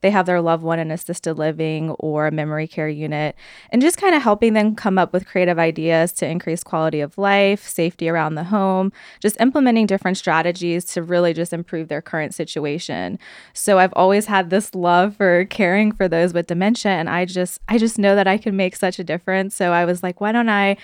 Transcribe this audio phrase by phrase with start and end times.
[0.00, 3.36] they have their loved one in assisted living or a memory care unit,
[3.70, 7.16] and just kind of helping them come up with creative ideas to increase quality of
[7.18, 12.34] life, safety around the home, just implementing different strategies to really just improve their current
[12.34, 13.18] situation.
[13.52, 17.60] So I've always had this love for caring for those with dementia and I just
[17.68, 19.54] I just know that I can make such a difference.
[19.54, 20.76] So I was like, why don't I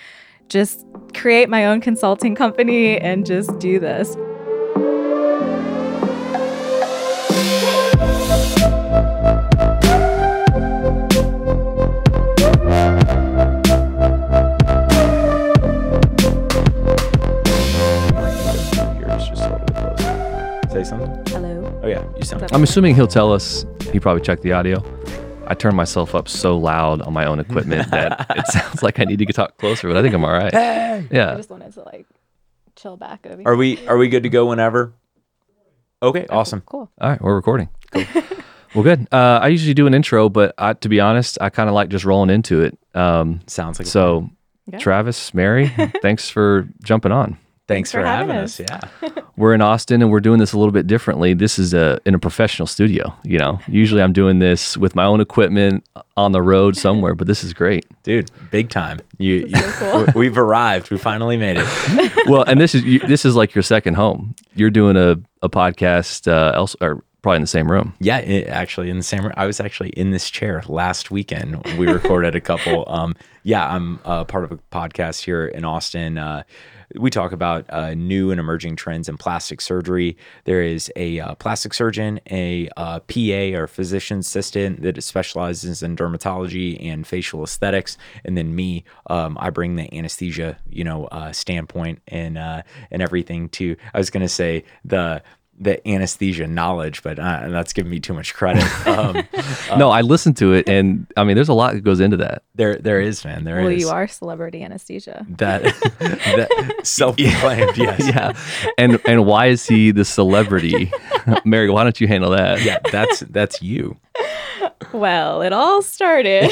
[0.48, 0.84] just
[1.14, 4.16] create my own consulting company and just do this?
[21.90, 22.46] Yeah, you sound.
[22.52, 23.66] I'm assuming he'll tell us.
[23.92, 24.82] He probably checked the audio.
[25.46, 29.04] I turned myself up so loud on my own equipment that it sounds like I
[29.04, 30.54] need to get talk closer, but I think I'm all right.
[30.54, 31.32] I Yeah.
[31.32, 32.06] I just wanted to like
[32.76, 34.92] chill back over Are we are we good to go whenever?
[36.02, 36.62] Okay, awesome.
[36.64, 36.90] Cool.
[37.00, 37.68] All right, we're recording.
[37.91, 38.04] Cool.
[38.74, 39.06] well, good.
[39.12, 41.91] Uh, I usually do an intro, but I, to be honest, I kind of like
[41.91, 42.78] just rolling into it.
[42.94, 44.30] Um, Sounds like so,
[44.66, 44.78] Yeah.
[44.78, 45.69] Travis, Mary,
[46.02, 47.36] thanks for jumping on.
[47.70, 48.60] Thanks, for, for having, having us.
[48.60, 48.80] Yeah.
[49.36, 51.32] We're in Austin and we're doing this a little bit differently.
[51.32, 53.14] This is a in a professional studio.
[53.24, 55.82] You know, usually I'm doing this with my own equipment
[56.16, 57.86] on the road somewhere, but this is great.
[58.02, 59.00] Dude, big time.
[59.16, 60.20] You, you so cool.
[60.20, 60.91] we've arrived.
[60.91, 62.26] We finally made it.
[62.28, 64.34] well, and this is you, this is like your second home.
[64.54, 67.94] You're doing a a podcast uh, else or probably in the same room.
[68.00, 69.32] Yeah, it, actually in the same room.
[69.36, 71.64] I was actually in this chair last weekend.
[71.78, 76.18] We recorded a couple um yeah, I'm uh, part of a podcast here in Austin.
[76.18, 76.42] Uh
[76.96, 80.16] we talk about uh, new and emerging trends in plastic surgery.
[80.44, 85.97] There is a uh, plastic surgeon, a uh, PA or physician assistant that specializes in
[85.97, 88.84] dermatology and facial aesthetics, and then me.
[89.08, 93.77] Um, I bring the anesthesia, you know, uh, standpoint and uh, and everything to.
[93.94, 95.22] I was gonna say the
[95.62, 98.64] the anesthesia knowledge, but uh, that's giving me too much credit.
[98.91, 99.22] Um,
[99.78, 102.42] no, I listened to it, and I mean, there's a lot that goes into that.
[102.55, 103.44] there, there is, man.
[103.44, 105.25] There is Well, you are celebrity anesthesia.
[105.36, 105.62] that,
[105.98, 107.76] that self-proclaimed.
[107.76, 108.00] Yes.
[108.06, 108.32] Yeah,
[108.78, 110.91] and and why is he the celebrity?
[111.44, 112.62] Mary, why don't you handle that?
[112.62, 113.97] Yeah, that's that's you.
[114.92, 116.50] Well, it all started.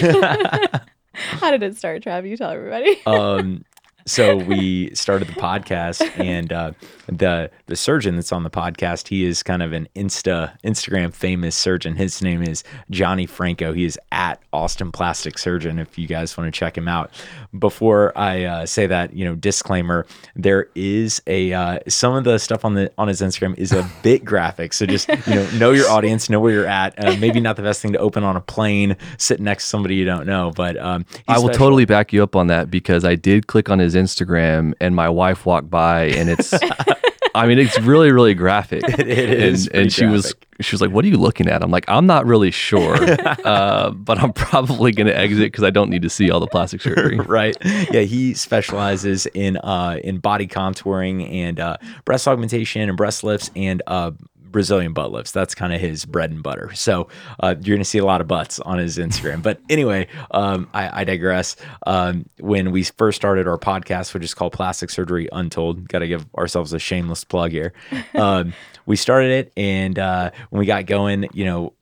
[1.12, 2.28] How did it start, Trav?
[2.28, 3.00] You tell everybody.
[3.06, 3.64] Um,
[4.08, 6.72] so we started the podcast, and uh,
[7.06, 11.54] the the surgeon that's on the podcast, he is kind of an Insta Instagram famous
[11.54, 11.94] surgeon.
[11.94, 13.72] His name is Johnny Franco.
[13.72, 15.78] He is at Austin Plastic Surgeon.
[15.78, 17.10] If you guys want to check him out.
[17.58, 22.38] Before I uh, say that, you know, disclaimer: there is a uh, some of the
[22.38, 24.72] stuff on the on his Instagram is a bit graphic.
[24.72, 26.98] So just you know, know your audience, know where you're at.
[26.98, 29.96] Uh, maybe not the best thing to open on a plane, sitting next to somebody
[29.96, 31.58] you don't know, but um, I will special.
[31.58, 35.08] totally back you up on that because I did click on his Instagram and my
[35.08, 36.54] wife walked by and it's
[37.34, 38.82] I mean it's really really graphic.
[38.98, 41.70] It is and, and she was she was like, "What are you looking at?" I'm
[41.70, 42.96] like, "I'm not really sure,
[43.44, 46.48] uh, but I'm probably going to exit because I don't need to see all the
[46.48, 47.56] plastic surgery." right
[47.92, 53.50] yeah he specializes in uh in body contouring and uh breast augmentation and breast lifts
[53.54, 54.10] and uh
[54.50, 55.30] Brazilian butt lifts.
[55.32, 56.72] That's kind of his bread and butter.
[56.74, 57.08] So
[57.40, 59.42] uh, you're going to see a lot of butts on his Instagram.
[59.42, 61.56] But anyway, um, I, I digress.
[61.86, 66.08] Um, when we first started our podcast, which is called Plastic Surgery Untold, got to
[66.08, 67.72] give ourselves a shameless plug here.
[68.14, 68.52] Um,
[68.84, 71.72] we started it, and uh, when we got going, you know,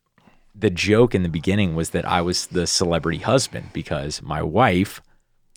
[0.54, 5.00] the joke in the beginning was that I was the celebrity husband because my wife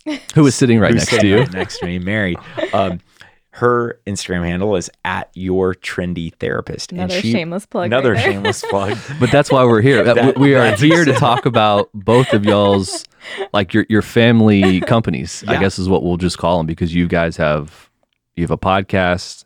[0.35, 1.39] Who was sitting right next to you?
[1.39, 2.37] right next to me, Mary.
[2.73, 2.99] Um,
[3.59, 6.91] her Instagram handle is at your trendy therapist.
[6.91, 8.97] Another shameless plug Another right shameless plug.
[9.19, 10.03] But that's why we're here.
[10.13, 13.05] That- we are here to talk about both of y'all's
[13.53, 15.43] like your your family companies.
[15.47, 17.89] I guess is what we'll just call them because you guys have
[18.35, 19.45] you have a podcast.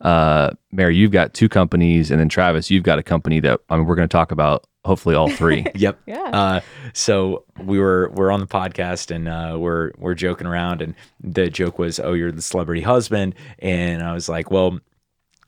[0.00, 3.76] Uh, Mary, you've got two companies, and then Travis, you've got a company that I
[3.76, 4.66] mean we're going to talk about.
[4.86, 5.66] Hopefully, all three.
[5.74, 6.00] Yep.
[6.06, 6.30] Yeah.
[6.32, 6.60] Uh,
[6.94, 11.50] so we were we're on the podcast and uh, we're we're joking around and the
[11.50, 14.80] joke was, "Oh, you're the celebrity husband," and I was like, "Well."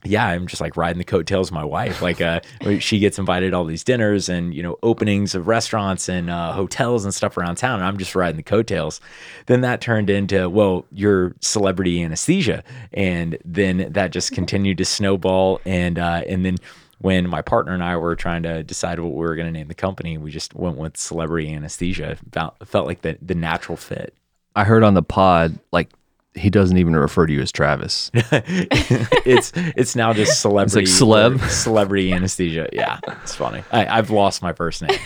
[0.04, 2.00] Yeah, I'm just like riding the coattails of my wife.
[2.00, 2.38] Like, uh,
[2.78, 6.52] she gets invited to all these dinners and you know openings of restaurants and uh,
[6.52, 9.00] hotels and stuff around town, and I'm just riding the coattails.
[9.46, 12.62] Then that turned into, well, you're celebrity anesthesia,
[12.92, 16.58] and then that just continued to snowball, and uh, and then
[16.98, 19.68] when my partner and I were trying to decide what we were going to name
[19.68, 22.16] the company, we just went with celebrity anesthesia.
[22.32, 24.14] Felt, felt like the, the natural fit.
[24.56, 25.90] I heard on the pod like
[26.34, 28.10] he doesn't even refer to you as Travis.
[28.14, 31.48] it's it's now just celebrity like celeb?
[31.48, 32.68] celebrity anesthesia.
[32.72, 33.62] Yeah, it's funny.
[33.70, 34.98] I, I've lost my first name.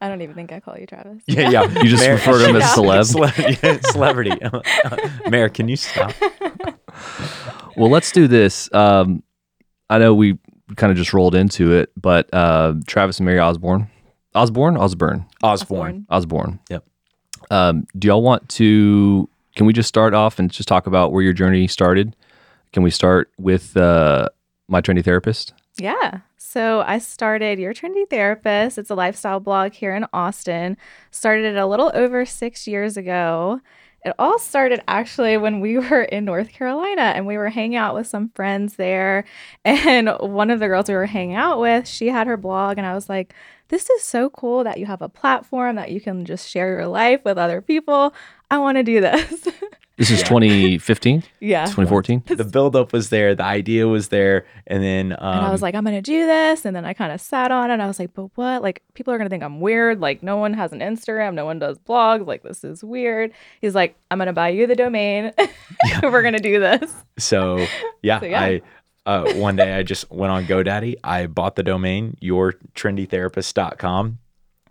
[0.00, 1.22] I don't even think I call you Travis.
[1.26, 1.82] Yeah, yeah.
[1.82, 3.06] You just refer to him as celeb.
[3.06, 4.32] Cele- yeah, celebrity.
[5.28, 6.12] Mare, can you stop?
[7.76, 8.72] Well, let's do this.
[8.72, 9.22] Um,
[9.88, 10.38] I know we
[10.76, 13.88] kind of just rolled into it, but uh, Travis and Mary Osborne,
[14.34, 16.06] Osborne, Osborne, Osborne.
[16.08, 16.60] Osborne.
[16.70, 16.84] Yep.
[17.50, 19.28] Um, do y'all want to?
[19.56, 22.16] Can we just start off and just talk about where your journey started?
[22.72, 24.28] Can we start with uh,
[24.68, 25.52] my trendy therapist?
[25.78, 26.20] Yeah.
[26.36, 28.76] So I started Your Trendy Therapist.
[28.76, 30.76] It's a lifestyle blog here in Austin.
[31.10, 33.60] Started it a little over six years ago.
[34.04, 37.94] It all started actually when we were in North Carolina and we were hanging out
[37.94, 39.24] with some friends there.
[39.64, 42.86] And one of the girls we were hanging out with, she had her blog, and
[42.86, 43.32] I was like,
[43.68, 46.86] this is so cool that you have a platform that you can just share your
[46.86, 48.12] life with other people.
[48.50, 49.48] I want to do this.
[50.02, 51.66] This is 2015, yeah.
[51.66, 52.24] 2014.
[52.42, 55.76] The buildup was there, the idea was there, and then um, and I was like,
[55.76, 56.64] I'm gonna do this.
[56.64, 57.74] And then I kind of sat on it.
[57.74, 58.62] And I was like, but what?
[58.62, 60.00] Like, people are gonna think I'm weird.
[60.00, 62.26] Like, no one has an Instagram, no one does blogs.
[62.26, 63.30] Like, this is weird.
[63.60, 65.32] He's like, I'm gonna buy you the domain.
[66.02, 66.92] We're gonna do this.
[67.18, 67.64] So
[68.02, 68.40] yeah, So, yeah.
[68.40, 68.62] I
[69.06, 70.96] uh, one day I just went on GoDaddy.
[71.04, 74.18] I bought the domain yourtrendytherapist.com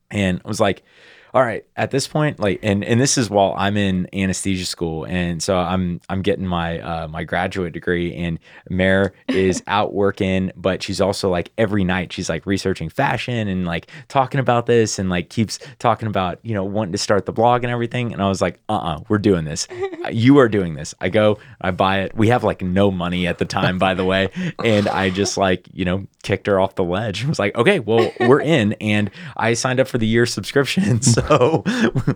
[0.10, 0.84] and I was like,
[1.34, 5.06] all right, at this point, like, and and this is while I'm in anesthesia school,
[5.06, 8.38] and so I'm I'm getting my uh, my graduate degree, and
[8.70, 13.66] Mare is out working, but she's also like every night she's like researching fashion and
[13.66, 17.32] like talking about this, and like keeps talking about you know wanting to start the
[17.32, 19.70] blog and everything, and I was like, uh, uh-uh, uh, we're doing this,
[20.12, 20.94] you are doing this.
[21.00, 22.14] I go, I buy it.
[22.14, 24.30] We have like no money at the time, by the way,
[24.66, 27.24] and I just like you know kicked her off the ledge.
[27.24, 31.02] I was like, okay, well we're in, and I signed up for the year subscription,
[31.21, 31.64] so Oh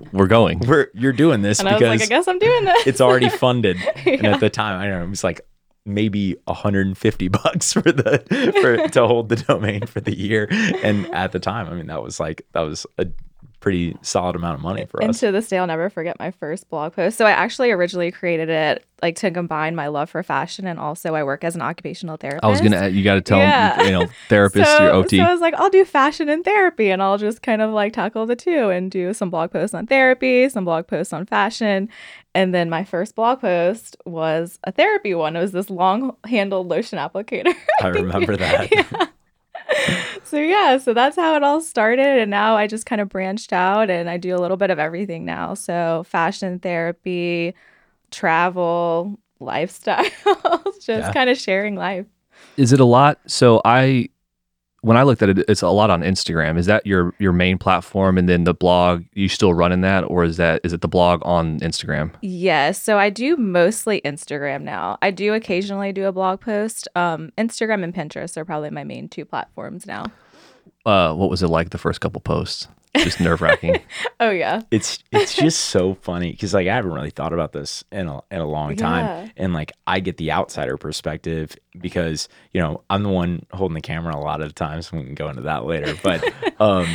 [0.11, 0.59] we're going.
[0.59, 2.87] we're you're doing this And I was because like, I guess I'm doing this.
[2.87, 3.77] it's already funded.
[4.05, 5.41] And at the time, I don't know, it was like
[5.85, 8.23] maybe 150 bucks for the
[8.61, 10.47] for to hold the domain for the year.
[10.49, 13.07] And at the time, I mean, that was like that was a
[13.65, 15.23] pretty solid amount of money for and us.
[15.23, 17.17] And to this day, I'll never forget my first blog post.
[17.17, 21.15] So I actually originally created it like to combine my love for fashion and also
[21.15, 22.43] I work as an occupational therapist.
[22.43, 22.89] I was gonna.
[22.89, 23.75] You got to tell Yeah.
[23.75, 25.17] them, you know, therapist, so, your OT.
[25.17, 27.93] So I was like, I'll do fashion and therapy, and I'll just kind of like
[27.93, 31.89] tackle the two and do some blog posts on therapy, some blog posts on fashion.
[32.35, 35.35] And then my first blog post was a therapy one.
[35.35, 37.55] It was this long handled lotion applicator.
[37.81, 39.09] I remember that.
[40.23, 42.19] so yeah, so that's how it all started.
[42.19, 44.79] And now I just kind of branched out and I do a little bit of
[44.79, 45.53] everything now.
[45.53, 47.55] So fashion therapy,
[48.11, 50.05] travel, lifestyle,
[50.81, 51.11] just Yeah.
[51.11, 52.05] kind of sharing life.
[52.57, 53.19] Is it a lot?
[53.27, 54.09] So I,
[54.85, 56.59] when I looked at it, it's a lot on Instagram.
[56.59, 59.03] Is that your your main platform, and then the blog?
[59.13, 62.11] You still running that, or is that is it the blog on Instagram?
[62.21, 62.79] Yes.
[62.81, 64.99] So I do mostly Instagram now.
[65.01, 66.87] I do occasionally do a blog post.
[66.95, 70.05] Um, Instagram and Pinterest are probably my main two platforms now.
[70.85, 72.67] Uh, what was it like the first couple posts?
[73.03, 73.79] Just nerve wracking.
[74.19, 74.61] Oh, yeah.
[74.71, 78.21] it's it's just so funny because like I haven't really thought about this in a
[78.31, 79.29] in a long time, Yeah.
[79.37, 83.81] and like I get the outsider perspective because you know I'm the one holding the
[83.81, 84.91] camera a lot of the times.
[84.91, 86.23] We can go into that later, but
[86.61, 86.87] um,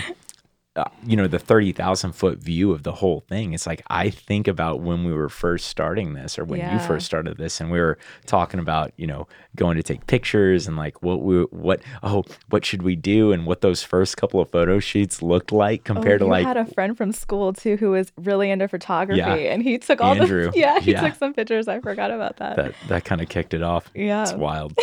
[0.77, 3.53] uh, you know the thirty thousand foot view of the whole thing.
[3.55, 7.07] It's like I think about when we were first starting this, or when you first
[7.07, 9.27] started this, and we were talking about you know
[9.57, 13.47] going to take pictures and like what we what oh what should we do and
[13.47, 16.65] what those first couple of photo shoots looked like compared oh, to like had a
[16.67, 19.35] friend from school too who was really into photography Yeah.
[19.35, 20.53] and he took all Andrew.
[20.53, 21.01] the yeah he Yeah.
[21.01, 23.91] took some pictures i forgot about that, that that kind of kicked it off.
[23.95, 24.23] Yeah.
[24.23, 24.79] It's wild.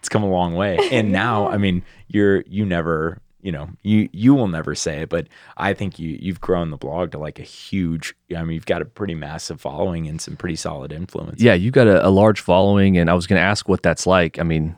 [0.00, 0.78] it's come a long way.
[0.90, 5.08] And now, I mean, you're you never, you know, you you will never say it,
[5.08, 8.66] but I think you you've grown the blog to like a huge I mean, you've
[8.66, 11.40] got a pretty massive following and some pretty solid influence.
[11.40, 14.06] yeah, you got a, a large following, and I was going to ask what that's
[14.06, 14.38] like.
[14.38, 14.76] I mean,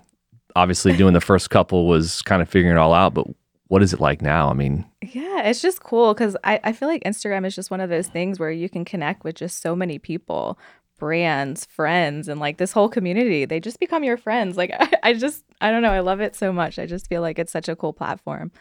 [0.57, 3.26] obviously, doing the first couple was kind of figuring it all out, but
[3.69, 4.50] what is it like now?
[4.50, 7.81] I mean, yeah it's just cool because I, I feel like instagram is just one
[7.81, 10.59] of those things where you can connect with just so many people
[11.02, 15.12] brands friends and like this whole community they just become your friends like I, I
[15.14, 17.68] just i don't know i love it so much i just feel like it's such
[17.68, 18.52] a cool platform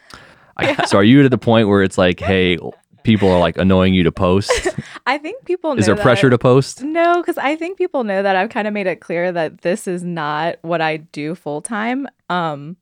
[0.56, 2.58] I, so are you at the point where it's like, hey,
[3.04, 4.50] people are like annoying you to post?
[5.06, 6.82] i think people know Is there pressure to post?
[6.82, 9.86] No, because I think people know that I've kind of made it clear that this
[9.86, 12.06] is not what I do full time.
[12.28, 12.76] Um,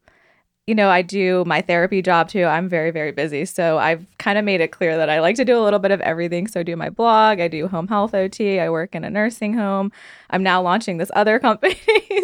[0.71, 2.45] you know, I do my therapy job too.
[2.45, 3.45] I'm very, very busy.
[3.45, 5.91] So I've kind of made it clear that I like to do a little bit
[5.91, 6.47] of everything.
[6.47, 9.53] So I do my blog, I do home health OT, I work in a nursing
[9.55, 9.91] home.
[10.31, 11.75] I'm now launching this other company.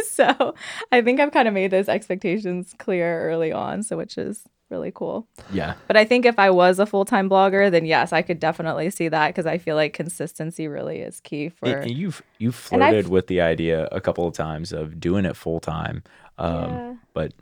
[0.09, 0.55] so
[0.93, 3.83] I think I've kind of made those expectations clear early on.
[3.83, 5.27] So which is really cool.
[5.53, 5.75] Yeah.
[5.89, 8.91] But I think if I was a full time blogger, then yes, I could definitely
[8.91, 11.67] see that because I feel like consistency really is key for.
[11.67, 15.35] And- you've you've And flirted with the idea a couple of times of doing it
[15.37, 16.05] full time.
[16.39, 16.95] Um Yeah.
[17.13, 17.33] but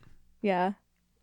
[0.40, 0.72] Yeah.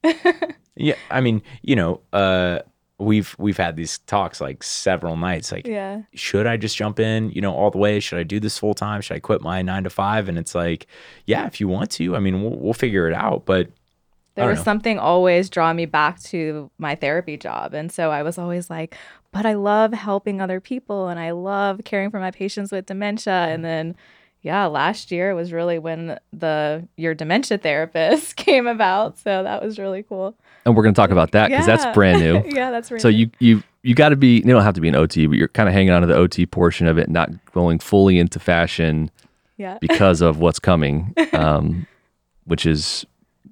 [0.75, 2.59] yeah, I mean, you know, uh
[3.01, 6.03] we've we've had these talks like several nights like Yeah.
[6.13, 7.99] should I just jump in, you know, all the way?
[7.99, 9.01] Should I do this full time?
[9.01, 10.29] Should I quit my nine to five?
[10.29, 10.87] And it's like,
[11.25, 13.45] yeah, if you want to, I mean, we'll, we'll figure it out.
[13.45, 13.71] But
[14.35, 14.63] there was know.
[14.63, 17.73] something always draw me back to my therapy job.
[17.73, 18.95] And so I was always like,
[19.31, 23.33] but I love helping other people and I love caring for my patients with dementia.
[23.33, 23.95] And then,
[24.41, 29.17] yeah, last year was really when the your dementia therapist came about.
[29.19, 30.35] So that was really cool.
[30.65, 31.75] And we're going to talk about that because Yeah.
[31.77, 32.43] that's brand new.
[32.47, 34.37] yeah, that's really So you you you got to be.
[34.37, 36.15] You don't have to be an OT, but you're kind of hanging on to the
[36.15, 39.09] OT portion of it, not going fully into fashion
[39.57, 39.77] yeah.
[39.81, 41.87] because of what's coming, um,
[42.45, 43.05] which is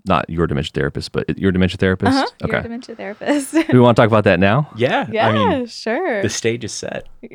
[0.05, 2.17] not your dementia therapist, but your dementia therapist.
[2.17, 2.27] Uh-huh.
[2.41, 2.63] You're a Okay.
[2.63, 3.51] dementia therapist.
[3.53, 4.69] Do we want to talk about that now?
[4.75, 5.07] Yeah.
[5.11, 6.21] yeah, I mean, sure.
[6.21, 7.07] the stage is set.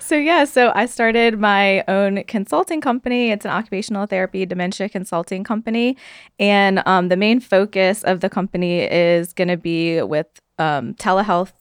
[0.00, 3.30] So yeah, so I started my own consulting company.
[3.30, 5.96] It's an occupational therapy dementia consulting company,
[6.38, 10.26] and um, the main focus of the company is going to be with
[10.58, 11.52] um, telehealth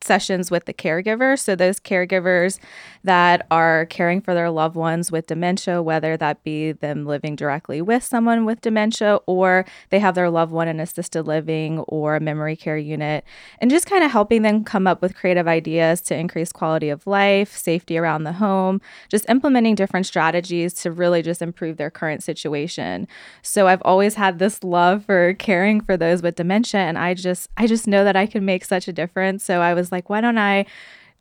[0.00, 1.38] sessions with the caregiver.
[1.38, 2.58] So those caregivers
[3.06, 7.80] that are caring for their loved ones with dementia, whether that be them living directly
[7.80, 12.20] with someone with dementia or they have their loved one in assisted living or a
[12.20, 13.24] memory care unit,
[13.60, 17.06] and just kind of helping them come up with creative ideas to increase quality of
[17.06, 22.22] life, safety around the home, just implementing different strategies to really just improve their current
[22.22, 23.06] situation.
[23.42, 27.48] So I've always had this love for caring for those with dementia and I just
[27.56, 29.44] I just know that I can make such a difference.
[29.44, 30.66] So I was like, why don't I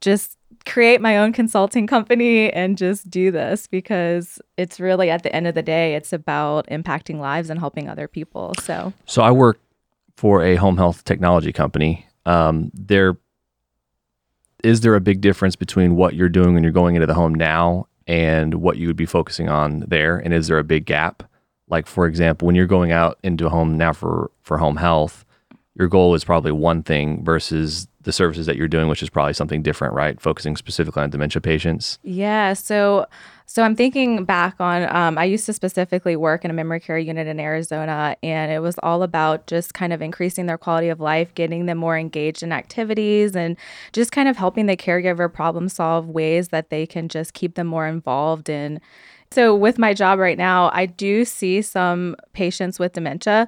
[0.02, 5.34] just create my own consulting company and just do this because it's really at the
[5.36, 8.54] end of the day it's about impacting lives and helping other people.
[8.62, 9.60] So So I work
[10.18, 12.08] for a home health technology company.
[12.26, 13.18] Um, there
[14.64, 17.36] is there a big difference between what you're doing when you're going into the home
[17.36, 20.18] now and what you would be focusing on there?
[20.18, 21.24] And is there a big gap?
[21.68, 25.26] Like for example, when you're going out into a home now for for home health,
[25.76, 29.34] your goal is probably one thing versus the services that you're doing, which is probably
[29.34, 30.22] something different, right?
[30.22, 32.00] Focusing specifically on dementia patients.
[32.04, 32.54] Yeah.
[32.54, 33.08] So,
[33.48, 34.96] so I'm thinking back on.
[34.96, 38.60] Um, I used to specifically work in a memory care unit in Arizona, and it
[38.60, 42.44] was all about just kind of increasing their quality of life, getting them more engaged
[42.44, 43.58] in activities, and
[43.92, 47.68] just kind of helping the caregiver problem solve ways that they can just keep them
[47.68, 48.80] more involved in.
[49.32, 53.48] So, with my job right now, I do see some patients with dementia,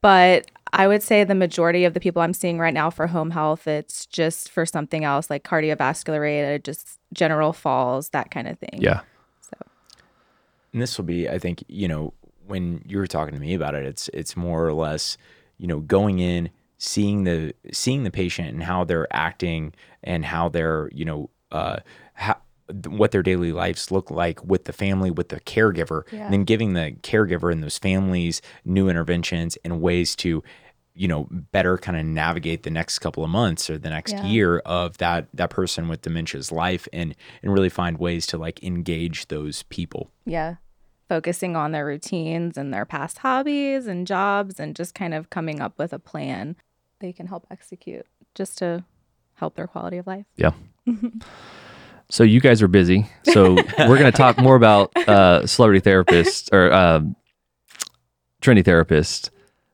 [0.00, 3.30] but I would say the majority of the people I'm seeing right now for home
[3.30, 8.58] health, it's just for something else like cardiovascular related, just general falls, that kind of
[8.58, 8.80] thing.
[8.80, 9.00] Yeah.
[9.40, 9.56] So,
[10.72, 12.12] And this will be, I think, you know,
[12.46, 15.16] when you were talking to me about it, it's it's more or less,
[15.58, 19.72] you know, going in, seeing the seeing the patient and how they're acting
[20.04, 21.80] and how they're, you know, uh, how,
[22.88, 26.24] what their daily lives look like with the family, with the caregiver, Yeah.
[26.24, 30.42] and then giving the caregiver and those families new interventions and ways to,
[30.94, 34.24] you know, better kind of navigate the next couple of months or the next Yeah.
[34.26, 38.62] year of that that person with dementia's life and and really find ways to like
[38.64, 40.10] engage those people.
[40.24, 40.56] Yeah.
[41.08, 45.60] Focusing on their routines and their past hobbies and jobs and just kind of coming
[45.60, 46.56] up with a plan
[46.98, 48.82] they can help execute just to
[49.34, 50.24] help their quality of life.
[50.34, 50.52] Yeah.
[52.08, 53.06] so you guys are busy.
[53.24, 57.16] So we're going to talk more about uh, celebrity therapists or um,
[58.40, 59.30] trendy therapist.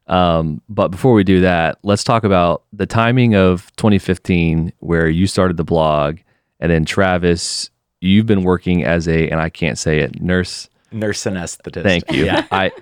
[0.06, 5.26] Um, but before we do that, let's talk about the timing of 2015, where you
[5.26, 6.18] started the blog,
[6.60, 7.70] and then Travis,
[8.00, 10.68] you've been working as a, and I can't say it, nurse.
[10.90, 11.82] Nurse anesthetist.
[11.82, 12.24] Thank you.
[12.26, 12.46] Yeah.
[12.50, 12.72] I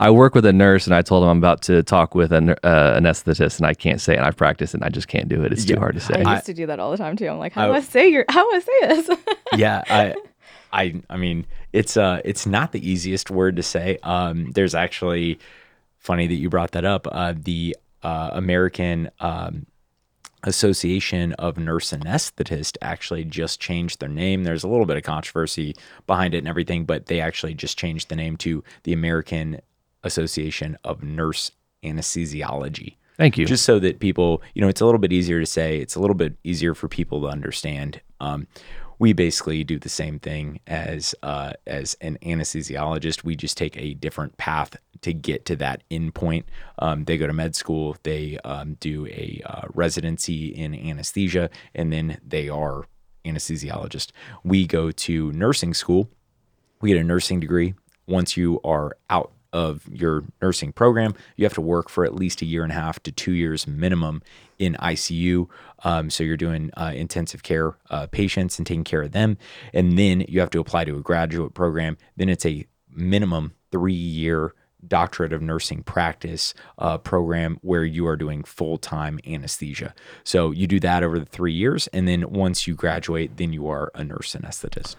[0.00, 2.50] I work with a nurse, and I told him I'm about to talk with an
[2.50, 2.56] uh,
[2.98, 4.16] anesthetist, and I can't say it.
[4.16, 5.52] And I've practiced, it, and I just can't do it.
[5.52, 5.74] It's Yeah.
[5.76, 6.14] too hard to say.
[6.24, 7.28] I I- used to do that all the time too.
[7.28, 9.18] I'm like, how I- do I say your how do I say this?
[9.56, 10.14] yeah, I,
[10.72, 13.98] I, I mean, it's uh, it's not the easiest word to say.
[14.02, 15.38] Um, there's actually
[15.98, 17.06] funny that you brought that up.
[17.10, 19.66] Uh, the uh, American um,
[20.44, 24.44] Association of Nurse Anesthetists actually just changed their name.
[24.44, 25.76] There's a little bit of controversy
[26.06, 29.60] behind it and everything, but they actually just changed the name to the American
[30.02, 31.52] Association of Nurse
[31.82, 33.46] Anesthesiology Thank you.
[33.46, 35.78] just so that people, you know, it's a little bit easier to say.
[35.78, 38.00] It's a little bit easier for people to understand.
[38.20, 38.46] Um,
[38.98, 43.24] we basically do the same thing as uh, as an anesthesiologist.
[43.24, 46.46] We just take a different path to get to that end point.
[46.78, 47.96] Um, they go to med school.
[48.02, 52.84] They um, do a uh, residency in anesthesia, and then they are
[53.24, 54.12] anesthesiologist.
[54.44, 56.10] We go to nursing school
[56.80, 57.74] we get a nursing degree.
[58.06, 62.42] Once you are out of your nursing program, you have to work for at least
[62.42, 64.22] a year and a half to two years minimum
[64.58, 65.48] in ICU.
[65.84, 69.38] Um, so you're doing uh, intensive care uh, patients and taking care of them.
[69.72, 71.96] And then you have to apply to a graduate program.
[72.16, 74.54] Then it's a minimum three year
[74.86, 79.94] doctorate of nursing practice uh, program where you are doing full time anesthesia.
[80.24, 81.86] So you do that over the three years.
[81.88, 84.96] And then once you graduate, then you are a nurse anesthetist.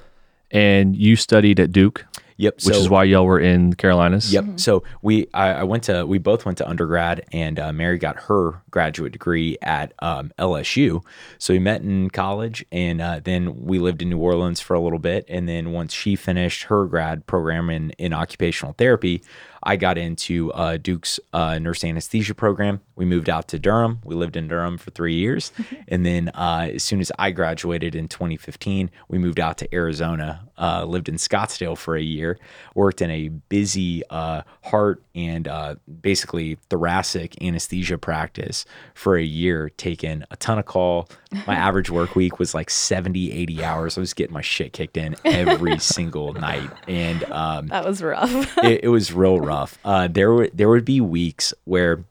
[0.52, 2.06] and you studied at Duke.
[2.42, 2.56] Yep.
[2.64, 4.34] which is why y'all were in Carolinas.
[4.34, 4.60] Yep.
[4.60, 8.16] So we, I, I went to, we both went to undergrad, and uh, Mary got
[8.24, 11.04] her graduate degree at um, LSU.
[11.38, 14.80] So we met in college, and uh, then we lived in New Orleans for a
[14.80, 19.22] little bit, and then once she finished her grad program in in occupational therapy,
[19.64, 22.82] I got into uh, Duke's uh, nurse anesthesia program.
[22.96, 24.00] We moved out to Durham.
[24.04, 25.52] We lived in Durham for three years.
[25.88, 30.48] and then uh, as soon as I graduated in 2015, we moved out to Arizona,
[30.58, 32.38] uh, lived in Scottsdale for a year,
[32.76, 39.70] worked in a busy uh, heart and uh, basically thoracic anesthesia practice for a year,
[39.78, 41.10] taking a ton of call.
[41.48, 43.98] My average work week was like 70, 80 hours.
[43.98, 46.70] I was getting my shit kicked in every single night.
[46.88, 48.58] And um, That was rough.
[48.60, 49.51] it, it was real rough.
[49.84, 52.04] Uh, there would there would be weeks where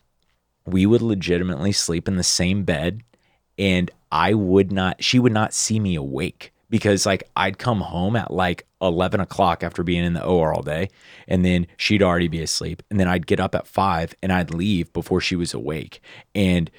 [0.66, 3.02] we would legitimately sleep in the same bed,
[3.58, 5.02] and I would not.
[5.02, 9.62] She would not see me awake because like I'd come home at like eleven o'clock
[9.62, 10.88] after being in the OR all day,
[11.26, 14.54] and then she'd already be asleep, and then I'd get up at five and I'd
[14.54, 16.02] leave before she was awake,
[16.34, 16.70] and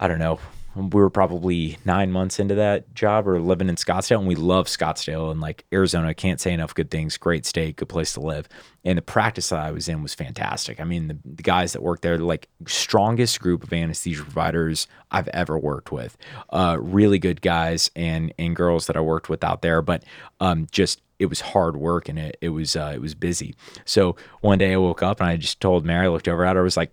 [0.00, 0.40] I don't know.
[0.78, 4.66] We were probably nine months into that job or living in Scottsdale, and we love
[4.66, 6.14] Scottsdale and like Arizona.
[6.14, 7.16] Can't say enough good things.
[7.16, 8.48] Great state, good place to live.
[8.84, 10.80] And the practice that I was in was fantastic.
[10.80, 15.28] I mean, the, the guys that worked there, like strongest group of anesthesia providers I've
[15.28, 16.16] ever worked with.
[16.50, 20.04] Uh, really good guys and and girls that I worked with out there, but
[20.40, 23.54] um, just it was hard work and it it was uh, it was busy.
[23.84, 26.56] So one day I woke up and I just told Mary, I looked over at
[26.56, 26.92] her, I was like.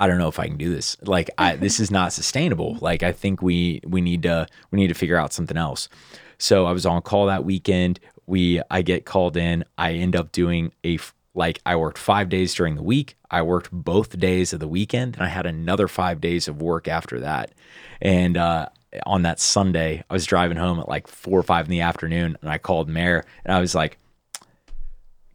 [0.00, 0.96] I don't know if I can do this.
[1.02, 2.78] Like I this is not sustainable.
[2.80, 5.90] Like I think we we need to we need to figure out something else.
[6.38, 8.00] So I was on call that weekend.
[8.26, 9.62] We I get called in.
[9.76, 10.98] I end up doing a
[11.34, 13.16] like I worked 5 days during the week.
[13.30, 16.88] I worked both days of the weekend and I had another 5 days of work
[16.88, 17.52] after that.
[18.00, 18.70] And uh
[19.06, 22.38] on that Sunday, I was driving home at like 4 or 5 in the afternoon
[22.40, 23.98] and I called Mare and I was like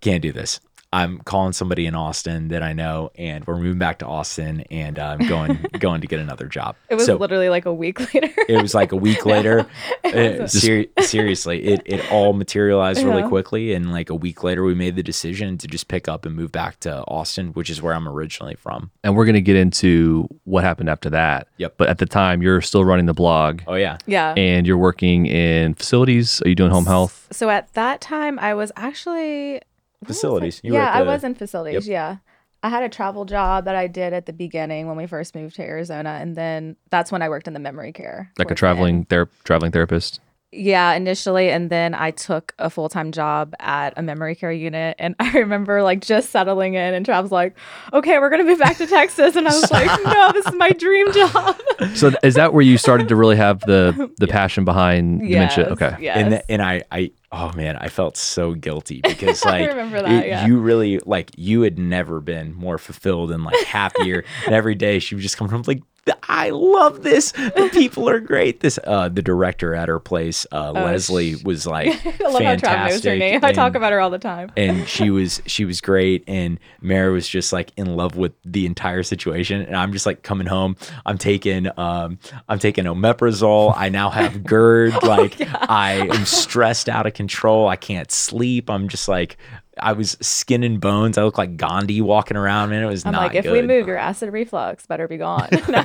[0.02, 0.60] can't do this.
[0.96, 4.98] I'm calling somebody in Austin that I know, and we're moving back to Austin, and
[4.98, 6.76] uh, I'm going going to get another job.
[6.90, 8.30] It was so literally like a week later.
[8.48, 9.66] it was like a week later.
[10.06, 13.28] Uh, ser- seriously, it it all materialized really Yeah.
[13.28, 16.34] quickly, and like a week later, we made the decision to just pick up and
[16.36, 18.92] move back to Austin, which is where I'm originally from.
[19.04, 21.48] And we're going to get into what happened after that.
[21.58, 21.74] Yep.
[21.78, 24.34] But at the time, you're still running the blog Oh yeah, yeah.
[24.38, 26.42] and you're working in facilities.
[26.44, 27.28] Are you doing home health?
[27.32, 29.64] So at that time, I was actually what was
[30.06, 30.60] Facilities.
[30.60, 30.66] it?
[30.68, 31.88] You yeah, at I was in facilities.
[31.88, 32.18] Yeah,
[32.64, 35.56] I had a travel job that I did at the beginning when we first moved
[35.58, 39.06] to Arizona, and then that's when I worked in the memory care, Like a traveling
[39.06, 40.20] ther- traveling therapist?
[40.52, 44.96] Yeah, initially, and then I took a full time job at a memory care unit,
[45.00, 47.58] and I remember like just settling in, and Trav's like,
[47.92, 50.70] "Okay, we're gonna be back to Texas," and I was like, "No, this is my
[50.72, 51.58] dream job."
[51.96, 55.66] So is that where you started to really have the the passion behind dementia?
[55.66, 55.96] Yes, Okay.
[56.00, 56.18] Yes.
[56.18, 60.02] and the, and I I oh man, I felt so guilty because I like remember
[60.02, 60.46] that, it- yeah.
[60.48, 64.24] you really like you had never been more fulfilled and like happier.
[64.46, 65.82] and every day she would just come home like.
[66.24, 67.32] I love this.
[67.32, 68.60] The people are great.
[68.60, 71.88] This uh the director at her place, uh Leslie, was like
[72.22, 73.20] I love how Trav knows her fantastic.
[73.20, 73.40] name.
[73.44, 74.52] I talk about her all the time.
[74.58, 78.66] and she was she was great and Mary was just like in love with the
[78.66, 83.90] entire situation and I'm just like coming home I'm taking um I'm taking omeprazole I
[83.90, 85.36] now have GERD like
[85.70, 89.38] I am stressed out of control I can't sleep I'm just like
[89.82, 93.12] I was skin and bones I looked like Gandhi walking around man it was I'm
[93.12, 95.50] not like, if good we move, your acid reflux better be gone.
[95.70, 95.84] No.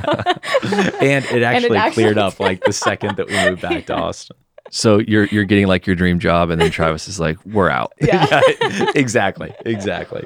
[1.00, 4.36] and it actually actually cleared up like the second that we moved back to Austin
[4.70, 7.92] So you're you're getting like your dream job, and then Travis is like, "We're out."
[8.00, 8.26] yeah.
[8.30, 10.24] Yeah, exactly exactly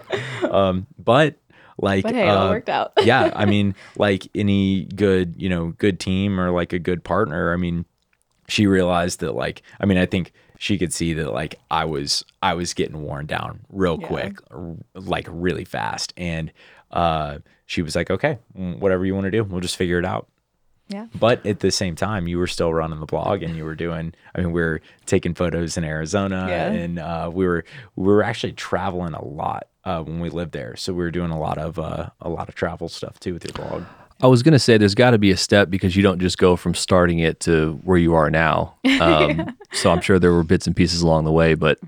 [0.51, 1.37] um but
[1.79, 2.93] like But hey, it uh, worked out.
[3.03, 7.53] yeah i mean like any good you know good team or like a good partner
[7.53, 7.85] i mean
[8.49, 12.25] she realized that like i mean i think she could see that like i was
[12.43, 14.07] i was getting worn down real Yeah.
[14.07, 16.53] quick r- like really fast and
[16.91, 20.05] uh she was like okay mm, whatever you want to do we'll just figure it
[20.05, 20.29] out
[20.89, 21.07] Yeah.
[21.19, 24.15] but at the same time you were still running the blog and you were doing
[24.35, 26.71] i mean we were taking photos in arizona Yeah.
[26.73, 27.65] and uh, we were
[27.97, 31.31] we were actually traveling a lot uh, when we lived there so we were doing
[31.31, 33.83] a lot of uh, a lot of travel stuff too with your blog
[34.25, 36.57] I was gonna say there's got to be a step because you don't just go
[36.57, 38.75] from starting it to where you are now.
[39.01, 41.79] Um, So I'm sure there were bits and pieces along the way, but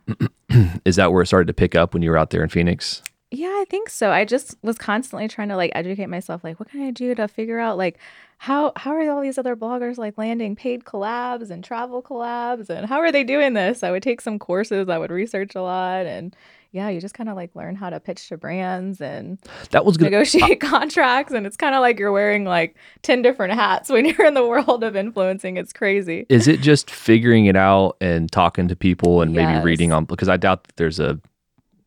[0.84, 3.02] is that where it started to pick up when you were out there in Phoenix?
[3.30, 4.10] Yeah, I think so.
[4.10, 7.26] I just was constantly trying to like educate myself like what can I do to
[7.26, 7.98] figure out like
[8.36, 12.86] how how are all these other bloggers like landing paid collabs and travel collabs and
[12.86, 13.82] how are they doing this?
[13.82, 16.36] I would take some courses, I would research a lot and
[16.72, 19.38] yeah, you just kind of like learn how to pitch to brands and
[19.70, 20.10] That was gonna.
[20.10, 24.26] negotiate contracts and it's kind of like you're wearing like 10 different hats when you're
[24.26, 25.56] in the world of influencing.
[25.56, 26.26] It's crazy.
[26.28, 29.64] Is it just figuring it out and talking to people and maybe Yes.
[29.64, 30.04] reading on?
[30.04, 31.18] Because I doubt that there's a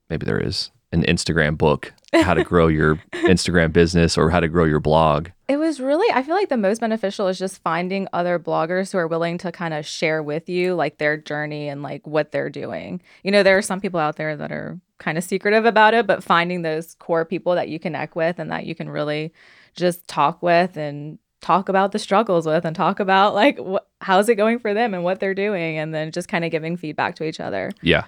[0.10, 4.48] maybe there is an Instagram book, how to grow your Instagram business or how to
[4.48, 5.30] grow your blog.
[5.48, 8.98] It was really, I feel like the most beneficial is just finding other bloggers who
[8.98, 12.50] are willing to kind of share with you like their journey and like what they're
[12.50, 13.02] doing.
[13.24, 16.08] You know, there are some people out there that are kind of secretive about it,
[16.08, 19.34] but finding those core people that you connect with and that you can really
[19.76, 24.28] just talk with and talk about the struggles with and talk about like wh- how's
[24.30, 27.16] it going for them and what they're doing and then just kind of giving feedback
[27.16, 27.72] to each other.
[27.82, 28.06] Yeah.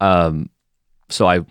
[0.00, 0.48] Um,
[1.10, 1.44] so I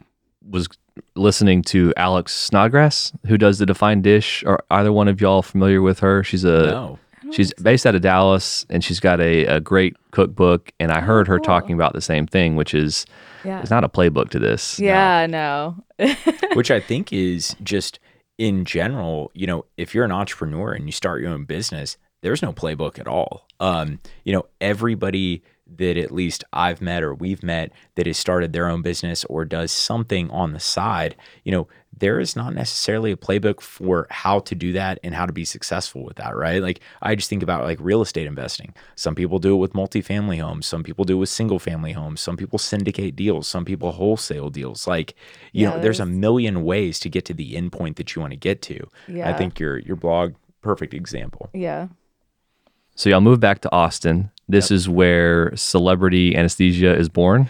[0.49, 0.67] was
[1.15, 4.43] listening to Alex Snodgrass, who does the Defined Dish.
[4.45, 6.23] Are either one of y'all familiar with her?
[6.23, 6.99] She's a no.
[7.32, 10.71] she's based out of Dallas, and she's got a, a great cookbook.
[10.79, 11.45] And I heard her cool.
[11.45, 13.06] talking about the same thing, which is
[13.43, 13.62] Yeah.
[13.62, 14.79] it's not a playbook to this.
[14.79, 15.75] Yeah, no.
[16.53, 17.99] which I think is just
[18.38, 22.41] in general, you know, if you're an entrepreneur and you start your own business, there's
[22.41, 23.47] no playbook at all.
[23.60, 28.54] Um, you know, everybody that at least I've met or we've met that has started
[28.54, 33.12] their own business or does something on the side, you know, there is not necessarily
[33.12, 36.62] a playbook for how to do that and how to be successful with that, right?
[36.62, 38.73] Like I just think about like real estate investing.
[38.95, 42.19] Some people do it with multifamily homes, some people do it with single family homes,
[42.19, 44.88] some people syndicate deals, some people wholesale deals.
[44.88, 45.15] Like,
[45.52, 48.32] you know, there's a million ways to get to the end point that you want
[48.32, 48.88] to get to.
[49.08, 49.30] Yeah.
[49.30, 51.49] I think your your blog perfect example.
[51.54, 51.89] Yeah.
[52.95, 54.32] So y'all move back to Austin.
[54.47, 57.49] This is where celebrity anesthesia is born,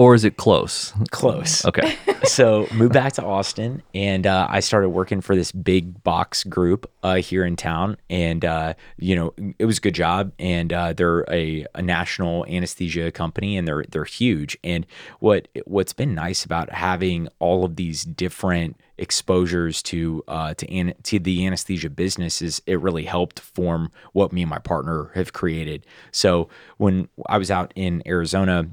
[0.00, 0.94] or is it close?
[1.10, 1.62] Close.
[1.66, 1.94] Okay.
[2.24, 6.90] so moved back to Austin, and uh, I started working for this big box group
[7.02, 7.98] uh, here in town.
[8.08, 10.32] And uh, you know, it was a good job.
[10.38, 14.56] And uh, they're a, a national anesthesia company, and they're they're huge.
[14.64, 14.86] And
[15.18, 20.94] what what's been nice about having all of these different exposures to uh, to an,
[21.02, 25.34] to the anesthesia business is it really helped form what me and my partner have
[25.34, 25.84] created.
[26.10, 28.66] So when I was out in Arizona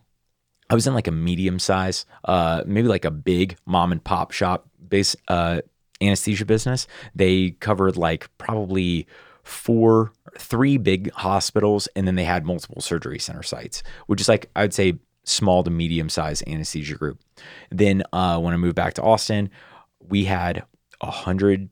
[0.70, 4.32] I was in like a medium size, uh, maybe like a big mom and pop
[4.32, 5.62] shop base uh,
[6.02, 6.88] anesthesia business.
[7.16, 9.08] They covered like probably
[9.44, 14.50] four, three big hospitals, and then they had multiple surgery center sites, which is like
[14.56, 17.20] I would say small to medium size anesthesia group.
[17.70, 19.50] Then uh, when I moved back to Austin,
[20.00, 20.64] we had
[21.02, 21.70] a hundred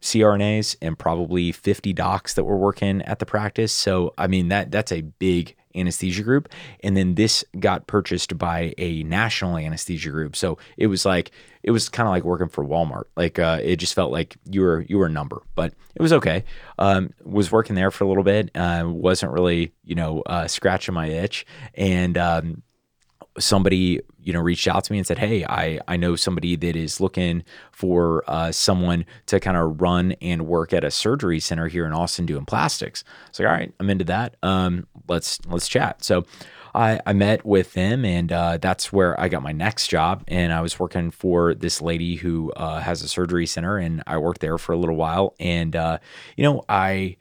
[0.00, 3.72] CRNAs and probably 50 docs that were working at the practice.
[3.72, 6.48] So I mean that that's a big anesthesia group.
[6.82, 10.36] And then this got purchased by a national anesthesia group.
[10.36, 11.30] So it was like
[11.62, 13.04] it was kind of like working for Walmart.
[13.16, 16.12] Like uh, it just felt like you were you were a number, but it was
[16.12, 16.44] okay.
[16.78, 18.50] Um, was working there for a little bit.
[18.54, 22.62] Uh, wasn't really you know uh, scratching my itch, and um,
[23.38, 26.76] somebody you know reached out to me and said hey i i know somebody that
[26.76, 31.68] is looking for uh, someone to kind of run and work at a surgery center
[31.68, 35.68] here in austin doing plastics it's like all right i'm into that um let's let's
[35.68, 36.24] chat so
[36.74, 40.22] I, I met with them and uh, that's where I got my next job.
[40.28, 44.18] And I was working for this lady who uh, has a surgery center, and I
[44.18, 45.34] worked there for a little while.
[45.40, 45.98] And uh,
[46.36, 47.16] you know, I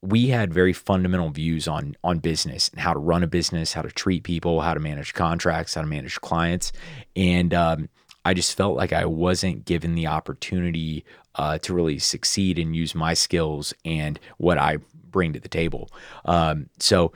[0.00, 3.82] we had very fundamental views on on business and how to run a business, how
[3.82, 6.72] to treat people, how to manage contracts, how to manage clients,
[7.16, 7.88] and um,
[8.24, 11.04] I just felt like I wasn't given the opportunity
[11.36, 14.78] uh, to really succeed and use my skills and what I
[15.10, 15.88] bring to the table.
[16.24, 17.12] Um, so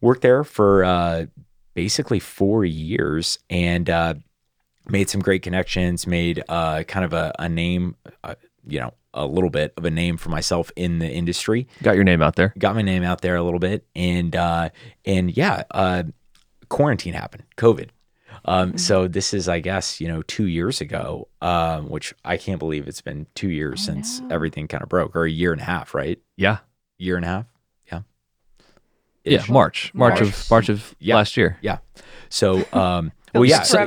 [0.00, 1.26] worked there for uh,
[1.74, 4.14] basically four years and uh,
[4.88, 8.36] made some great connections, made uh, kind of a, a name, uh,
[8.66, 12.04] you know, a little bit of a name for myself in the industry Got your
[12.04, 12.54] name out there.
[12.58, 14.68] got my name out there a little bit and uh
[15.04, 16.04] and yeah uh
[16.68, 17.88] quarantine happened covid
[18.44, 22.58] um so this is i guess you know two years ago um which i can't
[22.58, 25.64] believe it's been two years since everything kind of broke or a year and a
[25.64, 26.58] half right Yeah.
[26.98, 27.46] year and a half
[27.90, 28.00] yeah
[29.24, 29.38] Yeah.
[29.40, 29.48] Ish.
[29.48, 29.92] March.
[29.94, 30.50] March of March.
[30.50, 31.16] March of Yeah.
[31.16, 31.56] last year.
[31.62, 31.78] yeah
[32.28, 33.78] so um well yeah so-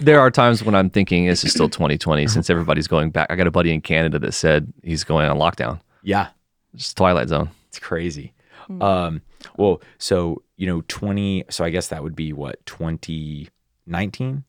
[0.00, 3.28] there are times when I'm thinking this is still 2020 since everybody's going back.
[3.30, 5.80] I got a buddy in Canada that said he's going on lockdown.
[6.02, 6.28] yeah
[6.74, 7.50] It's Twilight Zone.
[7.68, 8.32] It's crazy.
[8.80, 9.22] Um,
[9.56, 11.44] well, so you know, twenty.
[11.48, 13.48] So I guess that would be what twenty
[13.86, 14.44] nineteen,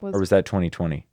[0.00, 1.06] Was, or was that twenty twenty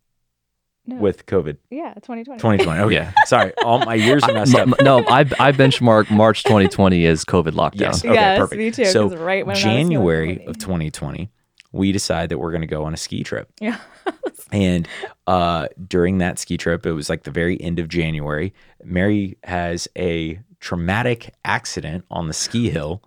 [0.86, 1.58] no, with COVID?
[1.70, 2.40] yeah, 2020.
[2.40, 2.82] Twenty twenty.
[2.82, 3.12] Okay, Yeah.
[3.26, 4.80] sorry, all my years are messed M- up.
[4.80, 7.80] m- no, I I benchmark March 2020 as COVID lockdown.
[7.82, 8.04] Yes.
[8.06, 8.60] Okay, yes, perfect.
[8.60, 8.86] me too.
[8.86, 11.30] So 'cause right when I was January of 2020,
[11.72, 13.50] we decide that we're going to go on a ski trip.
[13.60, 13.78] Yeah.
[14.52, 14.88] And
[15.26, 18.54] uh, during that ski trip, it was like the very end of January.
[18.84, 23.02] Mary has a traumatic accident on the ski hill,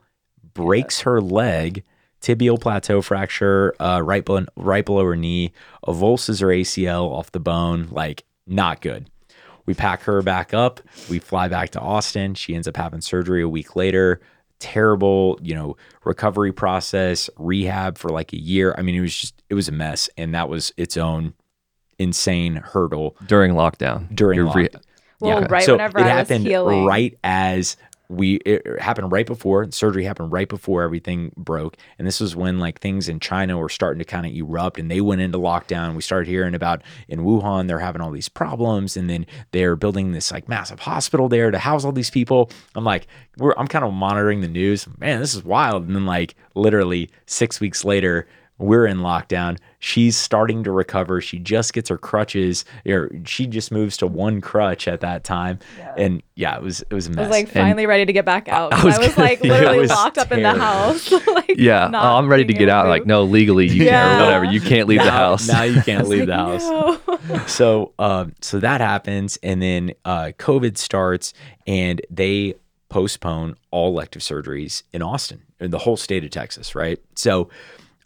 [0.54, 1.84] breaks her leg,
[2.34, 5.52] tibial plateau fracture, uh, right, below, right below her knee,
[5.86, 7.88] a avulses or ACL off the bone.
[7.90, 9.08] Like, not good.
[9.66, 10.80] We pack her back up.
[11.10, 12.34] We fly back to Austin.
[12.34, 14.20] She ends up having surgery a week later.
[14.58, 18.74] terrible, you know, recovery process, rehab for like a year.
[18.78, 21.34] I mean, it was just it was a mess, and that was its own
[21.98, 24.14] insane hurdle during lockdown.
[24.14, 24.82] during Your re- lockdown.
[25.20, 26.84] Well, right so whenever it I was happened healing.
[26.86, 27.76] right as
[28.08, 32.58] we it happened right before surgery happened right before everything broke and this was when
[32.58, 35.94] like things in china were starting to kind of erupt and they went into lockdown.
[35.94, 40.12] We started hearing about in wuhan they're having all these problems and then they're building
[40.12, 42.50] this like massive hospital there to house all these people.
[42.74, 43.06] I'm like
[43.38, 44.86] we're i'm kind of monitoring the news.
[44.98, 45.86] Man this is wild.
[45.86, 48.26] And then like literally six weeks later
[48.58, 49.58] we're in lockdown.
[49.80, 51.20] She's starting to recover.
[51.20, 55.58] She just gets her crutches, or she just moves to one crutch at that time.
[55.78, 55.94] Yeah.
[55.98, 57.22] And yeah, it was it was a I mess.
[57.28, 58.72] was like finally ready to get back out.
[58.72, 61.12] I 'cause was I was, gonna- like yeah, literally was locked up in the house.
[61.26, 62.84] like, yeah, not oh, I'm ready to get out.
[62.84, 64.02] to Like, no, legally you Yeah.
[64.08, 64.20] can't.
[64.24, 65.46] Whatever, you can't leave the house.
[65.48, 67.28] now you can't leave Like, the house.
[67.28, 67.46] no.
[67.46, 71.34] so um, so that happens, and then uh, COVID starts,
[71.66, 72.54] and they
[72.88, 76.98] postpone all elective surgeries in Austin, in the whole state of Texas, right?
[77.14, 77.50] So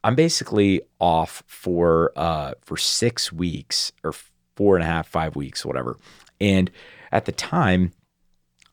[0.03, 4.15] I'm basically off for uh, for six weeks or
[4.57, 5.97] four and a half, five weeks, whatever.
[6.41, 6.71] And
[7.13, 7.93] at the time,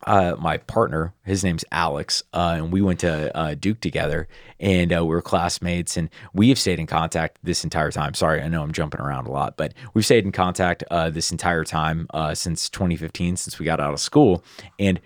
[0.05, 4.27] uh, my partner, his name's Alex, uh, and we went to uh, Duke together,
[4.59, 8.13] and uh, we were classmates, and we have stayed in contact this entire time.
[8.13, 11.31] Sorry, I know I'm jumping around a lot, but we've stayed in contact uh, this
[11.31, 14.43] entire time uh, since 2015, since we got out of school,
[14.77, 15.01] and